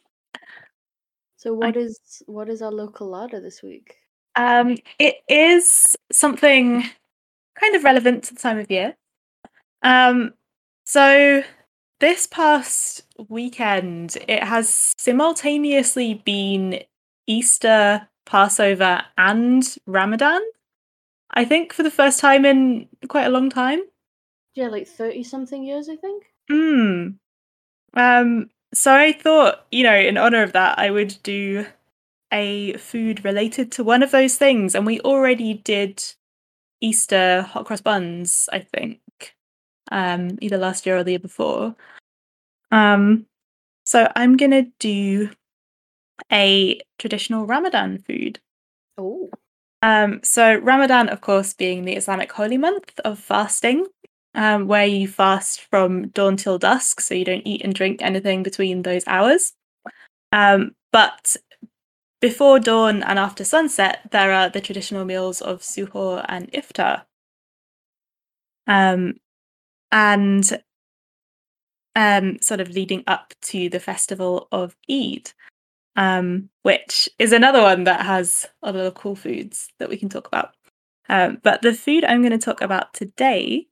So 1.36 1.54
what 1.54 1.76
is 1.76 2.22
what 2.26 2.48
is 2.48 2.62
our 2.62 2.70
local 2.70 3.08
larder 3.08 3.40
this 3.40 3.62
week? 3.62 3.96
Um, 4.36 4.76
it 4.98 5.16
is 5.28 5.96
something 6.10 6.84
kind 7.60 7.74
of 7.74 7.84
relevant 7.84 8.24
to 8.24 8.34
the 8.34 8.40
time 8.40 8.58
of 8.58 8.70
year. 8.70 8.96
Um, 9.82 10.34
so 10.86 11.42
this 12.00 12.26
past 12.26 13.02
weekend, 13.28 14.16
it 14.28 14.42
has 14.42 14.94
simultaneously 14.98 16.14
been 16.24 16.82
Easter, 17.26 18.08
Passover, 18.32 19.02
and 19.18 19.62
Ramadan. 19.86 20.40
I 21.34 21.44
think 21.44 21.74
for 21.74 21.82
the 21.82 21.90
first 21.90 22.18
time 22.18 22.46
in 22.46 22.88
quite 23.08 23.26
a 23.26 23.30
long 23.30 23.50
time. 23.50 23.80
Yeah, 24.54 24.68
like 24.68 24.88
thirty 24.88 25.22
something 25.22 25.62
years, 25.62 25.90
I 25.90 25.96
think. 25.96 26.24
Hmm. 26.50 27.08
Um. 27.92 28.48
So 28.72 28.94
I 28.94 29.12
thought, 29.12 29.66
you 29.70 29.84
know, 29.84 29.94
in 29.94 30.16
honor 30.16 30.42
of 30.42 30.54
that, 30.54 30.78
I 30.78 30.90
would 30.90 31.18
do 31.22 31.66
a 32.32 32.72
food 32.78 33.22
related 33.22 33.70
to 33.72 33.84
one 33.84 34.02
of 34.02 34.12
those 34.12 34.36
things, 34.36 34.74
and 34.74 34.86
we 34.86 34.98
already 35.00 35.52
did 35.52 36.02
Easter 36.80 37.42
hot 37.42 37.66
cross 37.66 37.82
buns. 37.82 38.48
I 38.50 38.60
think, 38.60 39.00
um, 39.90 40.38
either 40.40 40.56
last 40.56 40.86
year 40.86 40.96
or 40.96 41.04
the 41.04 41.12
year 41.12 41.18
before. 41.18 41.76
Um. 42.70 43.26
So 43.84 44.10
I'm 44.16 44.38
gonna 44.38 44.68
do 44.78 45.28
a 46.30 46.80
traditional 46.98 47.46
Ramadan 47.46 47.98
food. 47.98 48.40
Oh. 48.98 49.30
Um, 49.82 50.20
so 50.22 50.56
Ramadan, 50.56 51.08
of 51.08 51.20
course, 51.20 51.54
being 51.54 51.84
the 51.84 51.96
Islamic 51.96 52.30
holy 52.32 52.56
month 52.56 53.00
of 53.04 53.18
fasting, 53.18 53.86
um, 54.34 54.68
where 54.68 54.86
you 54.86 55.08
fast 55.08 55.60
from 55.62 56.08
dawn 56.08 56.36
till 56.36 56.58
dusk, 56.58 57.00
so 57.00 57.14
you 57.14 57.24
don't 57.24 57.46
eat 57.46 57.62
and 57.62 57.74
drink 57.74 58.00
anything 58.00 58.42
between 58.42 58.82
those 58.82 59.02
hours. 59.06 59.52
Um, 60.30 60.74
but 60.92 61.36
before 62.20 62.60
dawn 62.60 63.02
and 63.02 63.18
after 63.18 63.44
sunset, 63.44 64.08
there 64.12 64.32
are 64.32 64.48
the 64.48 64.60
traditional 64.60 65.04
meals 65.04 65.40
of 65.40 65.60
suhoor 65.60 66.24
and 66.28 66.50
iftar. 66.52 67.02
Um, 68.68 69.14
and 69.90 70.62
um, 71.96 72.38
sort 72.40 72.60
of 72.60 72.70
leading 72.70 73.02
up 73.06 73.34
to 73.42 73.68
the 73.68 73.80
festival 73.80 74.48
of 74.52 74.76
Eid 74.88 75.32
um, 75.96 76.48
which 76.62 77.08
is 77.18 77.32
another 77.32 77.60
one 77.62 77.84
that 77.84 78.04
has 78.04 78.46
a 78.62 78.72
lot 78.72 78.86
of 78.86 78.94
cool 78.94 79.16
foods 79.16 79.68
that 79.78 79.88
we 79.88 79.96
can 79.96 80.08
talk 80.08 80.26
about. 80.26 80.50
Um, 81.08 81.38
but 81.42 81.62
the 81.62 81.74
food 81.74 82.04
I'm 82.04 82.22
going 82.22 82.32
to 82.32 82.38
talk 82.38 82.60
about 82.60 82.94
today 82.94 83.66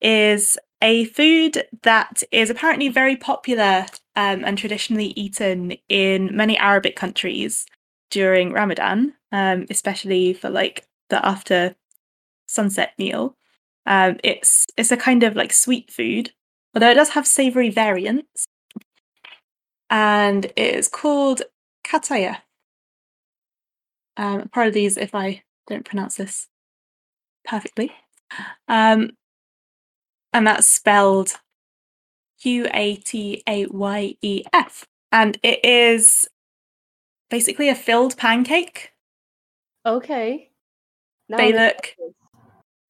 is 0.00 0.58
a 0.82 1.04
food 1.06 1.64
that 1.82 2.22
is 2.32 2.50
apparently 2.50 2.88
very 2.88 3.16
popular 3.16 3.86
um, 4.16 4.44
and 4.44 4.56
traditionally 4.56 5.12
eaten 5.16 5.76
in 5.88 6.34
many 6.36 6.56
Arabic 6.58 6.96
countries 6.96 7.66
during 8.10 8.52
Ramadan, 8.52 9.14
um, 9.32 9.66
especially 9.70 10.32
for 10.32 10.50
like 10.50 10.86
the 11.10 11.24
after 11.24 11.76
sunset 12.46 12.92
meal. 12.98 13.36
Um, 13.86 14.18
it's 14.22 14.66
it's 14.76 14.92
a 14.92 14.96
kind 14.96 15.22
of 15.22 15.36
like 15.36 15.52
sweet 15.52 15.90
food, 15.90 16.32
although 16.74 16.90
it 16.90 16.94
does 16.94 17.10
have 17.10 17.26
savory 17.26 17.70
variants 17.70 18.47
and 19.90 20.46
it 20.46 20.58
is 20.76 20.88
called 20.88 21.42
Qatayef. 21.84 22.38
Um, 24.16 24.40
apologies 24.40 24.96
if 24.96 25.14
I 25.14 25.42
don't 25.66 25.84
pronounce 25.84 26.16
this 26.16 26.48
perfectly. 27.44 27.92
Um, 28.66 29.10
and 30.32 30.46
that's 30.46 30.66
spelled 30.68 31.34
Q 32.40 32.66
A 32.72 32.96
T 32.96 33.42
A 33.46 33.66
Y 33.66 34.16
E 34.22 34.44
F. 34.52 34.86
And 35.10 35.38
it 35.42 35.64
is 35.64 36.28
basically 37.30 37.68
a 37.68 37.74
filled 37.74 38.16
pancake. 38.16 38.92
Okay. 39.86 40.50
Now 41.28 41.38
They 41.38 41.54
I'm 41.54 41.66
look 41.66 41.76
excited. 41.78 42.14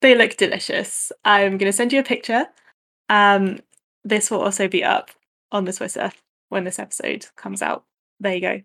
they 0.00 0.14
look 0.14 0.36
delicious. 0.36 1.12
I'm 1.24 1.58
going 1.58 1.70
to 1.70 1.72
send 1.72 1.92
you 1.92 2.00
a 2.00 2.04
picture. 2.04 2.46
Um, 3.08 3.60
this 4.04 4.30
will 4.30 4.40
also 4.40 4.66
be 4.68 4.82
up 4.82 5.10
on 5.52 5.64
the 5.64 5.72
Twitter 5.72 6.10
when 6.48 6.64
this 6.64 6.78
episode 6.78 7.26
comes 7.36 7.62
out. 7.62 7.84
There 8.20 8.34
you 8.34 8.40
go. 8.40 8.60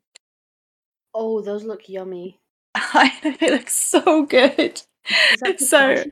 Oh, 1.13 1.41
those 1.41 1.63
look 1.63 1.89
yummy. 1.89 2.39
I 2.75 3.11
know 3.23 3.35
they 3.39 3.51
look 3.51 3.69
so 3.69 4.25
good. 4.25 4.81
So 5.57 6.03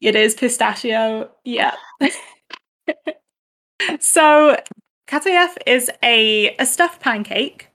it 0.00 0.16
is 0.16 0.34
pistachio. 0.34 1.30
Yeah. 1.44 1.74
so 4.00 4.56
katayef 5.08 5.56
is 5.66 5.90
a, 6.02 6.54
a 6.56 6.66
stuffed 6.66 7.00
pancake. 7.00 7.68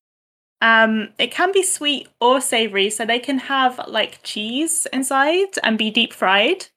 Um, 0.62 1.10
it 1.20 1.32
can 1.32 1.52
be 1.52 1.62
sweet 1.62 2.08
or 2.22 2.40
savory, 2.40 2.90
so 2.90 3.06
they 3.06 3.20
can 3.20 3.38
have 3.38 3.82
like 3.88 4.24
cheese 4.24 4.88
inside 4.94 5.58
and 5.62 5.78
be 5.78 5.92
deep 5.92 6.14
fried. 6.14 6.68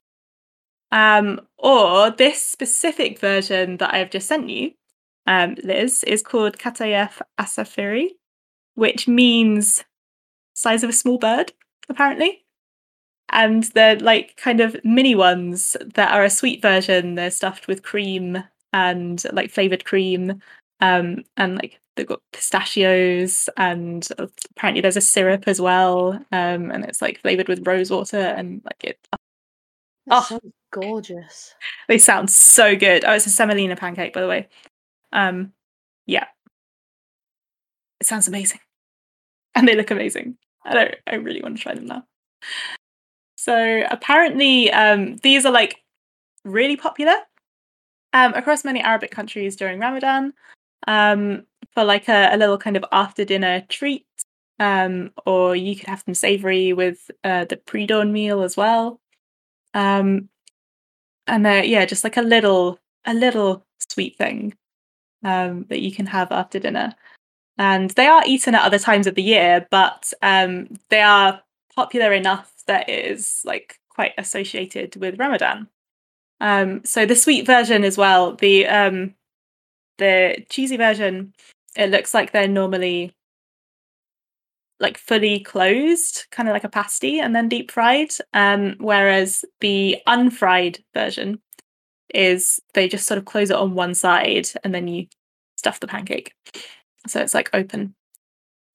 Um, 0.90 1.40
or 1.58 2.10
this 2.10 2.42
specific 2.42 3.20
version 3.20 3.76
that 3.76 3.94
I've 3.94 4.10
just 4.10 4.26
sent 4.26 4.48
you, 4.48 4.72
um, 5.26 5.56
Liz, 5.62 6.04
is 6.04 6.22
called 6.22 6.58
Qatayef 6.58 7.20
asafiri, 7.38 8.10
which 8.74 9.08
means 9.08 9.84
size 10.54 10.82
of 10.82 10.90
a 10.90 10.94
small 10.94 11.18
bird, 11.18 11.52
apparently. 11.88 12.44
And 13.30 13.64
they're 13.74 13.96
like 13.98 14.36
kind 14.36 14.60
of 14.60 14.76
mini 14.84 15.14
ones 15.14 15.76
that 15.94 16.12
are 16.12 16.24
a 16.24 16.30
sweet 16.30 16.62
version. 16.62 17.14
They're 17.16 17.30
stuffed 17.30 17.66
with 17.68 17.82
cream 17.82 18.42
and 18.72 19.22
like 19.32 19.50
flavored 19.50 19.84
cream. 19.84 20.40
Um, 20.80 21.24
and 21.36 21.56
like 21.56 21.80
they've 21.96 22.06
got 22.06 22.20
pistachios 22.32 23.48
and 23.56 24.06
apparently 24.56 24.80
there's 24.80 24.96
a 24.96 25.00
syrup 25.00 25.44
as 25.48 25.60
well. 25.60 26.12
Um, 26.30 26.70
and 26.70 26.84
it's 26.84 27.02
like 27.02 27.20
flavored 27.20 27.48
with 27.48 27.66
rose 27.66 27.90
water 27.90 28.20
and 28.20 28.62
like 28.64 28.84
it 28.84 28.98
Oh. 30.08 30.22
sounds 30.22 30.52
gorgeous. 30.72 31.54
they 31.88 31.98
sound 31.98 32.30
so 32.30 32.76
good. 32.76 33.04
Oh, 33.04 33.12
it's 33.14 33.26
a 33.26 33.30
semolina 33.30 33.74
pancake, 33.76 34.12
by 34.12 34.20
the 34.20 34.28
way. 34.28 34.48
Um, 35.12 35.52
yeah. 36.06 36.26
It 38.00 38.06
sounds 38.06 38.28
amazing. 38.28 38.60
And 39.54 39.66
they 39.68 39.74
look 39.76 39.90
amazing. 39.90 40.36
I 40.64 40.74
don't 40.74 40.94
I 41.06 41.14
really 41.16 41.42
want 41.42 41.56
to 41.56 41.62
try 41.62 41.74
them 41.74 41.86
now. 41.86 42.04
So 43.36 43.84
apparently 43.90 44.70
um 44.72 45.16
these 45.18 45.46
are 45.46 45.52
like 45.52 45.82
really 46.44 46.76
popular 46.76 47.14
um 48.12 48.34
across 48.34 48.64
many 48.64 48.82
Arabic 48.82 49.10
countries 49.10 49.56
during 49.56 49.80
Ramadan. 49.80 50.32
Um 50.86 51.46
for 51.74 51.84
like 51.84 52.08
a, 52.08 52.30
a 52.32 52.36
little 52.38 52.58
kind 52.58 52.76
of 52.76 52.84
after 52.92 53.24
dinner 53.24 53.62
treat. 53.68 54.06
Um 54.60 55.12
or 55.26 55.56
you 55.56 55.76
could 55.76 55.88
have 55.88 56.04
them 56.04 56.14
savory 56.14 56.72
with 56.72 57.10
uh 57.24 57.44
the 57.46 57.56
pre-dawn 57.58 58.12
meal 58.12 58.42
as 58.42 58.56
well. 58.56 59.00
Um 59.74 60.28
and 61.26 61.44
yeah, 61.68 61.84
just 61.86 62.04
like 62.04 62.16
a 62.16 62.22
little 62.22 62.78
a 63.06 63.14
little 63.14 63.66
sweet 63.90 64.16
thing 64.16 64.54
um 65.24 65.64
that 65.68 65.80
you 65.80 65.92
can 65.92 66.06
have 66.06 66.32
after 66.32 66.58
dinner. 66.58 66.94
And 67.58 67.90
they 67.92 68.06
are 68.06 68.22
eaten 68.26 68.54
at 68.54 68.62
other 68.64 68.78
times 68.78 69.06
of 69.06 69.14
the 69.14 69.22
year 69.22 69.66
but 69.70 70.12
um 70.22 70.68
they 70.90 71.00
are 71.02 71.42
popular 71.74 72.12
enough 72.12 72.52
that 72.66 72.88
it 72.88 73.06
is 73.06 73.42
like 73.44 73.78
quite 73.90 74.12
associated 74.18 74.96
with 74.96 75.18
ramadan. 75.18 75.68
Um 76.40 76.84
so 76.84 77.06
the 77.06 77.16
sweet 77.16 77.46
version 77.46 77.84
as 77.84 77.96
well 77.98 78.34
the 78.36 78.66
um 78.66 79.14
the 79.98 80.44
cheesy 80.50 80.76
version 80.76 81.32
it 81.76 81.90
looks 81.90 82.14
like 82.14 82.32
they're 82.32 82.48
normally 82.48 83.14
like 84.78 84.98
fully 84.98 85.40
closed 85.40 86.26
kind 86.30 86.48
of 86.48 86.52
like 86.52 86.64
a 86.64 86.68
pasty 86.68 87.18
and 87.18 87.34
then 87.34 87.48
deep 87.48 87.70
fried 87.70 88.10
um 88.34 88.76
whereas 88.78 89.44
the 89.60 89.98
unfried 90.06 90.84
version 90.94 91.40
is 92.14 92.60
they 92.74 92.88
just 92.88 93.06
sort 93.06 93.18
of 93.18 93.24
close 93.24 93.50
it 93.50 93.56
on 93.56 93.74
one 93.74 93.94
side 93.94 94.48
and 94.64 94.74
then 94.74 94.88
you 94.88 95.06
stuff 95.56 95.80
the 95.80 95.86
pancake. 95.86 96.34
So 97.06 97.20
it's 97.20 97.34
like 97.34 97.50
open. 97.52 97.94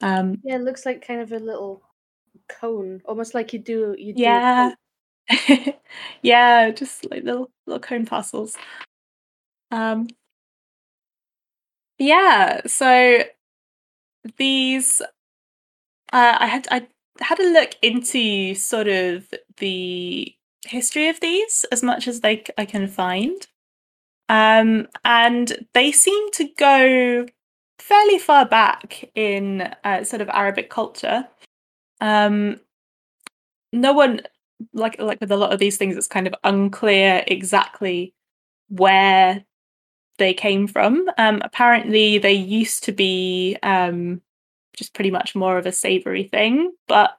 Um 0.01 0.37
Yeah, 0.43 0.55
it 0.55 0.61
looks 0.61 0.85
like 0.85 1.05
kind 1.05 1.21
of 1.21 1.31
a 1.31 1.39
little 1.39 1.81
cone, 2.49 3.01
almost 3.05 3.33
like 3.33 3.53
you 3.53 3.59
do. 3.59 3.95
You 3.97 4.13
do 4.13 4.21
yeah. 4.21 4.71
yeah 6.21 6.69
just 6.71 7.09
like 7.09 7.23
little 7.23 7.51
little 7.67 7.79
cone 7.79 8.05
parcels. 8.05 8.57
Um 9.71 10.07
yeah 11.97 12.61
so 12.65 13.19
these 14.37 15.01
uh, 16.13 16.37
i 16.39 16.47
had 16.47 16.67
i 16.71 16.87
had 17.19 17.39
a 17.39 17.53
look 17.53 17.75
into 17.83 18.55
sort 18.55 18.87
of 18.87 19.31
the 19.57 20.33
history 20.65 21.09
of 21.09 21.19
these 21.19 21.65
as 21.71 21.83
much 21.83 22.07
as 22.07 22.21
they 22.21 22.43
i 22.57 22.65
can 22.65 22.87
find. 22.87 23.47
Um 24.29 24.87
and 25.03 25.67
they 25.73 25.91
seem 25.91 26.31
to 26.33 26.47
go 26.57 27.25
fairly 27.79 28.19
far 28.19 28.45
back 28.45 29.09
in 29.15 29.61
uh, 29.83 30.03
sort 30.03 30.21
of 30.21 30.29
arabic 30.29 30.69
culture. 30.69 31.27
Um 31.99 32.59
no 33.73 33.93
one 33.93 34.21
like 34.73 34.99
like 34.99 35.19
with 35.21 35.31
a 35.31 35.37
lot 35.37 35.53
of 35.53 35.59
these 35.59 35.77
things 35.77 35.97
it's 35.97 36.07
kind 36.07 36.27
of 36.27 36.35
unclear 36.43 37.23
exactly 37.27 38.13
where 38.69 39.43
they 40.17 40.33
came 40.33 40.67
from. 40.67 41.09
Um 41.17 41.41
apparently 41.43 42.17
they 42.19 42.33
used 42.33 42.83
to 42.85 42.91
be 42.91 43.57
um 43.63 44.21
just 44.75 44.93
pretty 44.93 45.11
much 45.11 45.35
more 45.35 45.57
of 45.57 45.65
a 45.65 45.71
savory 45.71 46.23
thing 46.23 46.71
but 46.87 47.17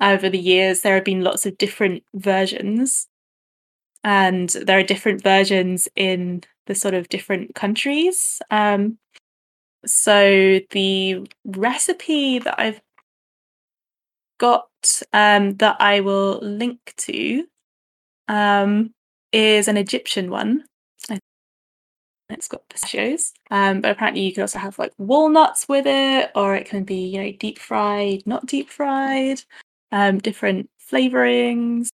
over 0.00 0.28
the 0.28 0.38
years 0.38 0.82
there 0.82 0.94
have 0.94 1.04
been 1.04 1.22
lots 1.24 1.46
of 1.46 1.58
different 1.58 2.02
versions. 2.14 3.08
And 4.04 4.50
there 4.50 4.78
are 4.78 4.84
different 4.84 5.22
versions 5.22 5.88
in 5.96 6.42
the 6.66 6.74
sort 6.74 6.94
of 6.94 7.08
different 7.08 7.54
countries. 7.54 8.40
Um 8.50 8.98
so 9.84 10.58
the 10.70 11.24
recipe 11.44 12.40
that 12.40 12.58
i've 12.58 12.80
got 14.38 14.68
um, 15.12 15.56
that 15.56 15.76
I 15.80 16.00
will 16.00 16.38
link 16.40 16.94
to 16.98 17.46
um, 18.28 18.92
is 19.32 19.68
an 19.68 19.76
Egyptian 19.76 20.30
one. 20.30 20.64
It's 22.28 22.48
got 22.48 22.68
pistachios, 22.68 23.32
um, 23.52 23.80
but 23.80 23.92
apparently 23.92 24.22
you 24.22 24.32
can 24.32 24.42
also 24.42 24.58
have 24.58 24.80
like 24.80 24.92
walnuts 24.98 25.68
with 25.68 25.86
it, 25.86 26.32
or 26.34 26.56
it 26.56 26.66
can 26.66 26.82
be 26.82 26.96
you 26.96 27.22
know 27.22 27.32
deep 27.38 27.56
fried, 27.56 28.24
not 28.26 28.46
deep 28.46 28.68
fried, 28.68 29.42
um, 29.92 30.18
different 30.18 30.70
flavorings. 30.90 31.88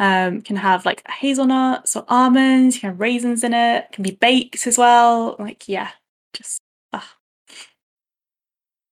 Um, 0.00 0.42
can 0.42 0.54
have 0.54 0.86
like 0.86 1.02
hazelnuts 1.08 1.96
or 1.96 2.04
almonds. 2.08 2.76
You 2.76 2.80
can 2.82 2.90
have 2.90 3.00
raisins 3.00 3.42
in 3.42 3.52
it. 3.52 3.90
Can 3.92 4.04
be 4.04 4.12
baked 4.12 4.66
as 4.66 4.78
well. 4.78 5.34
Like 5.40 5.68
yeah, 5.68 5.90
just 6.32 6.60
ah, 6.92 7.16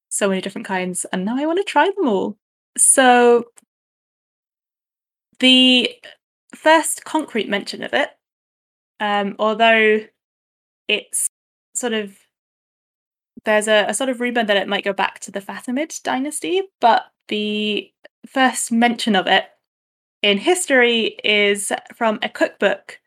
so 0.08 0.28
many 0.28 0.40
different 0.40 0.66
kinds, 0.66 1.06
and 1.12 1.24
now 1.24 1.36
I 1.38 1.46
want 1.46 1.58
to 1.58 1.64
try 1.64 1.90
them 1.96 2.08
all. 2.08 2.36
So 2.76 3.44
the 5.38 5.94
first 6.54 7.04
concrete 7.04 7.48
mention 7.48 7.82
of 7.82 7.92
it, 7.94 8.10
um, 9.00 9.36
although 9.38 10.00
it's 10.88 11.28
sort 11.74 11.92
of 11.92 12.16
there's 13.44 13.68
a, 13.68 13.86
a 13.88 13.94
sort 13.94 14.10
of 14.10 14.20
rumor 14.20 14.44
that 14.44 14.56
it 14.56 14.68
might 14.68 14.84
go 14.84 14.92
back 14.92 15.20
to 15.20 15.30
the 15.30 15.40
Fatimid 15.40 16.02
dynasty, 16.02 16.62
but 16.80 17.06
the 17.28 17.90
first 18.26 18.72
mention 18.72 19.16
of 19.16 19.26
it 19.26 19.44
in 20.22 20.38
history 20.38 21.16
is 21.24 21.72
from 21.94 22.18
a 22.22 22.28
cookbook 22.28 23.00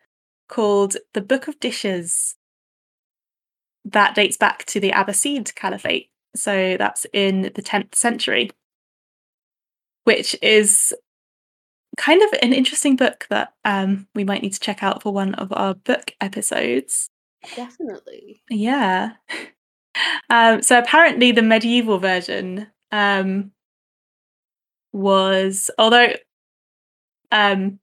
called 0.48 0.96
the 1.14 1.20
Book 1.20 1.48
of 1.48 1.60
Dishes 1.60 2.36
that 3.84 4.14
dates 4.14 4.36
back 4.36 4.64
to 4.66 4.80
the 4.80 4.90
Abbasid 4.90 5.54
Caliphate. 5.54 6.10
So 6.36 6.76
that's 6.76 7.06
in 7.12 7.42
the 7.42 7.62
10th 7.62 7.94
century, 7.94 8.50
which 10.04 10.36
is 10.42 10.94
kind 11.96 12.22
of 12.22 12.38
an 12.42 12.52
interesting 12.52 12.96
book 12.96 13.26
that 13.30 13.52
um, 13.64 14.06
we 14.14 14.24
might 14.24 14.42
need 14.42 14.52
to 14.52 14.60
check 14.60 14.82
out 14.82 15.02
for 15.02 15.12
one 15.12 15.34
of 15.34 15.52
our 15.52 15.74
book 15.74 16.12
episodes. 16.20 17.10
Definitely. 17.56 18.42
Yeah. 18.48 19.12
Um, 20.30 20.62
so 20.62 20.78
apparently, 20.78 21.32
the 21.32 21.42
medieval 21.42 21.98
version 21.98 22.68
um, 22.92 23.50
was, 24.92 25.70
although 25.78 26.12
um, 27.32 27.78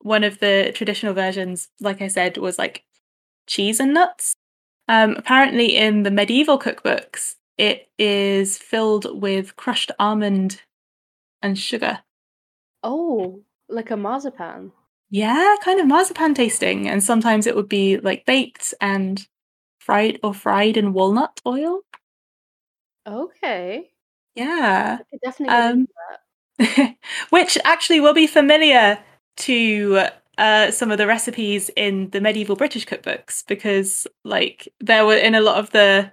one 0.00 0.24
of 0.24 0.38
the 0.38 0.72
traditional 0.74 1.14
versions, 1.14 1.68
like 1.80 2.00
I 2.02 2.08
said, 2.08 2.36
was 2.36 2.58
like 2.58 2.84
cheese 3.46 3.80
and 3.80 3.94
nuts. 3.94 4.34
Um, 4.88 5.14
apparently, 5.16 5.76
in 5.76 6.02
the 6.02 6.10
medieval 6.10 6.58
cookbooks, 6.58 7.36
it 7.58 7.88
is 7.98 8.58
filled 8.58 9.20
with 9.20 9.56
crushed 9.56 9.92
almond 9.98 10.62
and 11.42 11.58
sugar. 11.58 12.00
Oh, 12.82 13.42
like 13.68 13.90
a 13.90 13.96
marzipan. 13.96 14.72
Yeah, 15.10 15.56
kind 15.62 15.80
of 15.80 15.86
marzipan 15.86 16.34
tasting. 16.34 16.88
And 16.88 17.02
sometimes 17.02 17.46
it 17.46 17.56
would 17.56 17.68
be 17.68 17.98
like 17.98 18.24
baked 18.26 18.74
and 18.80 19.26
fried 19.78 20.18
or 20.22 20.32
fried 20.32 20.76
in 20.76 20.92
walnut 20.92 21.40
oil. 21.46 21.80
Okay. 23.06 23.90
Yeah. 24.40 24.98
Definitely 25.22 25.56
Um. 25.56 25.88
Which 27.30 27.58
actually 27.64 28.00
will 28.00 28.14
be 28.14 28.26
familiar 28.26 28.98
to 29.38 30.04
uh, 30.38 30.70
some 30.70 30.90
of 30.90 30.98
the 30.98 31.06
recipes 31.06 31.70
in 31.76 32.10
the 32.10 32.20
medieval 32.20 32.56
British 32.56 32.86
cookbooks 32.86 33.44
because, 33.48 34.06
like, 34.24 34.68
there 34.80 35.06
were 35.06 35.16
in 35.16 35.34
a 35.34 35.40
lot 35.42 35.58
of 35.58 35.70
the 35.72 36.12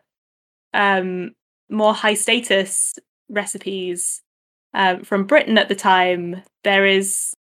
um, 0.73 1.31
more 1.69 1.93
high 1.93 2.15
status 2.15 2.95
recipes 3.29 4.21
um, 4.75 5.03
from 5.03 5.25
Britain 5.27 5.57
at 5.57 5.69
the 5.69 5.75
time, 5.75 6.43
there 6.63 6.85
is 6.85 7.35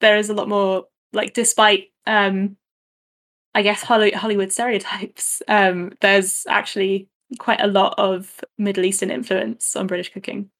there 0.00 0.16
is 0.16 0.28
a 0.30 0.34
lot 0.34 0.48
more 0.48 0.84
like 1.12 1.34
despite 1.34 1.88
um 2.06 2.56
I 3.54 3.62
guess 3.62 3.82
Hollywood 3.84 4.52
stereotypes, 4.52 5.42
um, 5.48 5.92
there's 6.02 6.46
actually 6.48 7.09
quite 7.38 7.60
a 7.60 7.66
lot 7.66 7.94
of 7.98 8.40
Middle 8.58 8.84
Eastern 8.84 9.10
influence 9.10 9.76
on 9.76 9.86
British 9.86 10.12
cooking. 10.12 10.50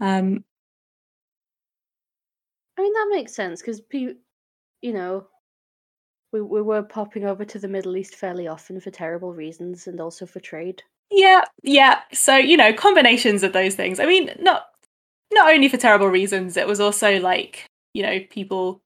Um, 0.00 0.44
I 2.78 2.82
mean 2.82 2.92
that 2.92 3.08
makes 3.10 3.34
sense 3.34 3.60
because 3.60 3.80
you 3.90 4.92
know 4.92 5.26
we 6.32 6.40
we 6.42 6.62
were 6.62 6.82
popping 6.82 7.24
over 7.24 7.44
to 7.44 7.58
the 7.58 7.68
Middle 7.68 7.96
East 7.96 8.14
fairly 8.14 8.46
often 8.46 8.80
for 8.80 8.90
terrible 8.90 9.32
reasons 9.32 9.86
and 9.86 10.00
also 10.00 10.26
for 10.26 10.40
trade. 10.40 10.82
Yeah, 11.10 11.44
yeah. 11.62 12.00
So 12.12 12.36
you 12.36 12.56
know 12.56 12.72
combinations 12.72 13.42
of 13.42 13.52
those 13.52 13.74
things. 13.74 14.00
I 14.00 14.06
mean, 14.06 14.30
not 14.38 14.66
not 15.32 15.52
only 15.52 15.68
for 15.68 15.76
terrible 15.76 16.08
reasons. 16.08 16.56
It 16.56 16.66
was 16.66 16.80
also 16.80 17.18
like 17.20 17.66
you 17.94 18.02
know 18.02 18.20
people 18.30 18.82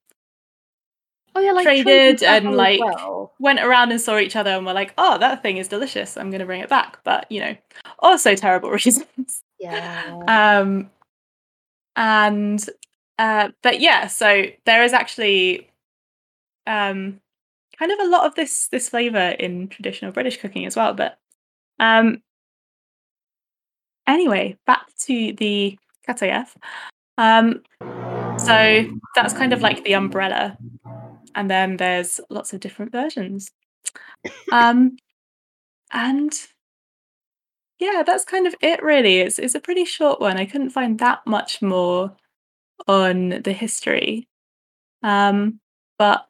Oh 1.34 1.40
yeah, 1.40 1.52
like 1.52 1.64
traded 1.64 2.22
and 2.22 2.56
like 2.56 2.80
well. 2.80 3.32
went 3.38 3.60
around 3.60 3.92
and 3.92 4.00
saw 4.00 4.18
each 4.18 4.36
other 4.36 4.50
and 4.50 4.66
were 4.66 4.72
like, 4.72 4.92
"Oh, 4.98 5.18
that 5.18 5.42
thing 5.42 5.58
is 5.58 5.68
delicious. 5.68 6.16
I'm 6.16 6.30
going 6.30 6.40
to 6.40 6.46
bring 6.46 6.60
it 6.60 6.68
back." 6.68 6.98
But 7.04 7.30
you 7.30 7.40
know, 7.40 7.56
also 8.00 8.34
terrible 8.34 8.70
reasons. 8.84 9.42
Yeah. 9.58 10.18
um, 10.26 10.90
and 11.96 12.64
uh, 13.18 13.50
but 13.62 13.80
yeah, 13.80 14.06
so 14.06 14.44
there 14.66 14.82
is 14.82 14.92
actually 14.92 15.68
um 16.66 17.20
kind 17.78 17.92
of 17.92 17.98
a 18.00 18.08
lot 18.08 18.26
of 18.26 18.34
this 18.34 18.68
this 18.68 18.88
flavor 18.88 19.30
in 19.38 19.68
traditional 19.68 20.12
British 20.12 20.38
cooking 20.38 20.66
as 20.66 20.76
well. 20.76 20.94
But 20.94 21.18
um, 21.78 22.22
anyway, 24.06 24.56
back 24.66 24.86
to 25.04 25.32
the 25.34 25.78
Qatayef. 26.08 26.56
Um, 27.18 27.62
so 28.38 28.88
that's 29.14 29.34
kind 29.34 29.52
of 29.52 29.60
like 29.60 29.84
the 29.84 29.94
umbrella 29.94 30.56
and 31.34 31.50
then 31.50 31.76
there's 31.76 32.20
lots 32.30 32.52
of 32.52 32.60
different 32.60 32.92
versions. 32.92 33.50
Um, 34.52 34.96
and 35.92 36.32
yeah, 37.78 38.02
that's 38.06 38.24
kind 38.24 38.46
of 38.46 38.54
it. 38.60 38.82
Really, 38.82 39.20
it's 39.20 39.38
it's 39.38 39.54
a 39.54 39.60
pretty 39.60 39.84
short 39.84 40.20
one. 40.20 40.36
I 40.36 40.44
couldn't 40.44 40.70
find 40.70 40.98
that 40.98 41.20
much 41.26 41.62
more 41.62 42.14
on 42.86 43.40
the 43.42 43.52
history, 43.52 44.28
um, 45.02 45.60
but 45.98 46.26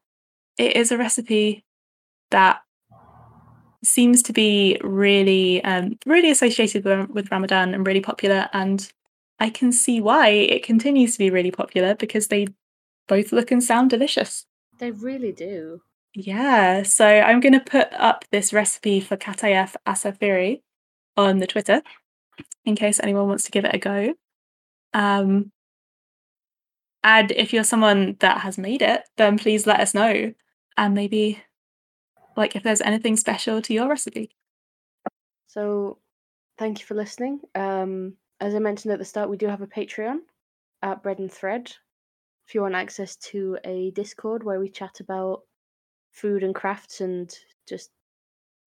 it 0.58 0.76
is 0.76 0.92
a 0.92 0.98
recipe 0.98 1.64
that 2.30 2.60
seems 3.82 4.22
to 4.22 4.32
be 4.32 4.78
really 4.82 5.62
um, 5.64 5.98
really 6.06 6.30
associated 6.30 6.84
with, 7.12 7.30
Ramadan 7.30 7.74
and 7.74 7.86
really 7.86 8.00
popular 8.00 8.48
and 8.52 8.92
I 9.40 9.48
can 9.48 9.72
see 9.72 10.02
why 10.02 10.28
it 10.28 10.62
continues 10.62 11.12
to 11.12 11.18
be 11.18 11.30
really 11.30 11.50
popular 11.50 11.94
because 11.94 12.28
they 12.28 12.48
both 13.08 13.32
look 13.32 13.50
and 13.50 13.64
sound 13.64 13.88
delicious. 13.88 14.44
They 14.80 14.90
really 14.90 15.32
do. 15.32 15.82
Yeah, 16.14 16.82
so 16.82 17.06
I'm 17.06 17.40
going 17.40 17.52
to 17.52 17.60
put 17.60 17.92
up 17.92 18.24
this 18.32 18.52
recipe 18.52 18.98
for 18.98 19.16
Qatayef 19.16 19.76
asafiri 19.86 20.62
on 21.16 21.38
the 21.38 21.46
Twitter 21.46 21.82
in 22.64 22.74
case 22.74 22.98
anyone 22.98 23.28
wants 23.28 23.44
to 23.44 23.50
give 23.50 23.64
it 23.64 23.74
a 23.74 23.78
go. 23.78 24.14
Um, 24.94 25.52
and 27.04 27.30
if 27.30 27.52
you're 27.52 27.62
someone 27.62 28.16
that 28.20 28.38
has 28.38 28.58
made 28.58 28.82
it, 28.82 29.02
then 29.18 29.38
please 29.38 29.66
let 29.66 29.80
us 29.80 29.94
know. 29.94 30.32
And 30.76 30.94
maybe, 30.94 31.42
like, 32.36 32.56
if 32.56 32.62
there's 32.62 32.80
anything 32.80 33.16
special 33.16 33.60
to 33.62 33.74
your 33.74 33.88
recipe. 33.88 34.30
So, 35.46 35.98
thank 36.58 36.80
you 36.80 36.86
for 36.86 36.94
listening. 36.94 37.40
Um, 37.54 38.14
as 38.40 38.54
I 38.54 38.58
mentioned 38.58 38.92
at 38.92 38.98
the 38.98 39.04
start, 39.04 39.28
we 39.28 39.36
do 39.36 39.46
have 39.46 39.60
a 39.60 39.66
Patreon 39.66 40.20
at 40.82 41.02
Bread 41.02 41.18
and 41.18 41.30
Thread 41.30 41.70
if 42.50 42.54
you 42.56 42.62
want 42.62 42.74
access 42.74 43.14
to 43.14 43.56
a 43.64 43.92
Discord 43.92 44.42
where 44.42 44.58
we 44.58 44.68
chat 44.68 44.98
about 44.98 45.42
food 46.10 46.42
and 46.42 46.52
crafts 46.52 47.00
and 47.00 47.32
just 47.68 47.92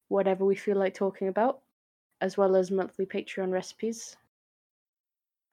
whatever 0.08 0.46
we 0.46 0.56
feel 0.56 0.78
like 0.78 0.94
talking 0.94 1.28
about, 1.28 1.60
as 2.22 2.38
well 2.38 2.56
as 2.56 2.72
monthly 2.72 3.06
Patreon 3.06 3.52
recipes. 3.52 4.16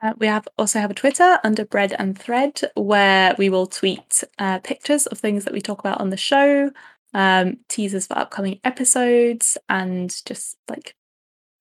Uh, 0.01 0.12
we 0.18 0.28
have 0.28 0.47
also 0.57 0.78
have 0.78 0.93
a 0.93 0.95
Twitter 0.95 1.41
under 1.43 1.64
Bread 1.64 1.93
and 1.99 2.16
Thread 2.16 2.61
where 2.76 3.35
we 3.37 3.51
will 3.51 3.66
tweet 3.66 4.22
uh, 4.39 4.61
pictures 4.61 5.07
of 5.07 5.18
things 5.18 5.45
that 5.45 5.53
we 5.53 5.61
talk 5.61 5.81
about 5.81 6.01
on 6.01 6.11
the 6.11 6.16
show, 6.16 6.70
um, 7.12 7.57
teasers 7.68 8.07
for 8.07 8.16
upcoming 8.16 8.61
episodes, 8.62 9.59
and 9.68 10.24
just 10.24 10.57
like 10.68 10.95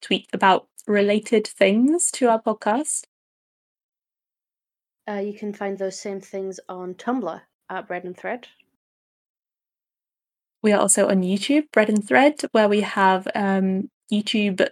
tweet 0.04 0.28
about 0.34 0.68
related 0.86 1.48
things 1.48 2.12
to 2.12 2.30
our 2.30 2.40
podcast. 2.40 3.06
Uh, 5.10 5.20
you 5.20 5.34
can 5.34 5.54
find 5.54 5.78
those 5.78 6.00
same 6.00 6.22
things 6.22 6.60
on 6.70 6.94
Tumblr 6.94 7.42
at 7.70 7.88
Bread 7.88 8.04
and 8.04 8.16
Thread. 8.16 8.48
We 10.62 10.72
are 10.72 10.80
also 10.80 11.08
on 11.10 11.24
YouTube, 11.24 11.72
Bread 11.72 11.90
and 11.90 12.06
Thread, 12.08 12.42
where 12.52 12.70
we 12.70 12.82
have 12.82 13.28
um, 13.34 13.90
YouTube 14.12 14.68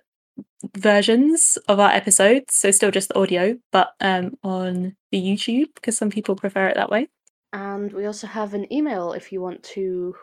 versions 0.75 1.57
of 1.67 1.79
our 1.79 1.89
episodes. 1.89 2.53
So 2.53 2.71
still 2.71 2.91
just 2.91 3.09
the 3.09 3.17
audio, 3.17 3.57
but 3.71 3.93
um, 3.99 4.37
on 4.43 4.95
the 5.11 5.21
YouTube 5.21 5.69
because 5.75 5.97
some 5.97 6.09
people 6.09 6.35
prefer 6.35 6.67
it 6.67 6.75
that 6.75 6.91
way. 6.91 7.07
And 7.53 7.91
we 7.93 8.05
also 8.05 8.27
have 8.27 8.53
an 8.53 8.71
email 8.71 9.13
if 9.13 9.31
you 9.31 9.41
want 9.41 9.63
to, 9.63 10.13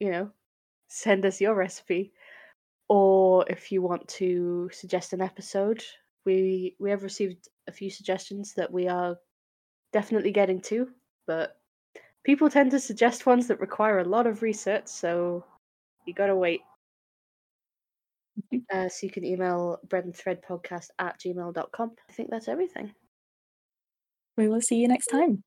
you 0.00 0.10
know, 0.10 0.30
send 0.88 1.24
us 1.24 1.40
your 1.40 1.54
recipe, 1.54 2.12
or 2.88 3.46
if 3.48 3.70
you 3.70 3.80
want 3.80 4.08
to 4.08 4.68
suggest 4.72 5.12
an 5.12 5.22
episode. 5.22 5.82
We 6.26 6.74
we 6.78 6.90
have 6.90 7.04
received 7.04 7.48
a 7.68 7.72
few 7.72 7.88
suggestions 7.88 8.52
that 8.54 8.70
we 8.72 8.88
are 8.88 9.16
definitely 9.92 10.32
getting 10.32 10.60
to, 10.62 10.88
but 11.26 11.56
people 12.24 12.50
tend 12.50 12.70
to 12.72 12.80
suggest 12.80 13.26
ones 13.26 13.46
that 13.48 13.60
require 13.60 14.00
a 14.00 14.04
lot 14.04 14.26
of 14.26 14.42
research, 14.42 14.86
so 14.86 15.44
you 16.06 16.14
gotta 16.14 16.36
wait. 16.36 16.60
Mm-hmm. 18.52 18.58
Uh, 18.76 18.88
so 18.88 19.06
you 19.06 19.10
can 19.10 19.24
email 19.24 19.80
bread 19.88 20.04
and 20.04 20.14
thread 20.14 20.42
podcast 20.48 20.88
at 20.98 21.18
gmail.com. 21.20 21.92
I 22.08 22.12
think 22.12 22.30
that's 22.30 22.48
everything. 22.48 22.94
We 24.36 24.48
will 24.48 24.60
see 24.60 24.76
you 24.76 24.88
next 24.88 25.06
time. 25.06 25.42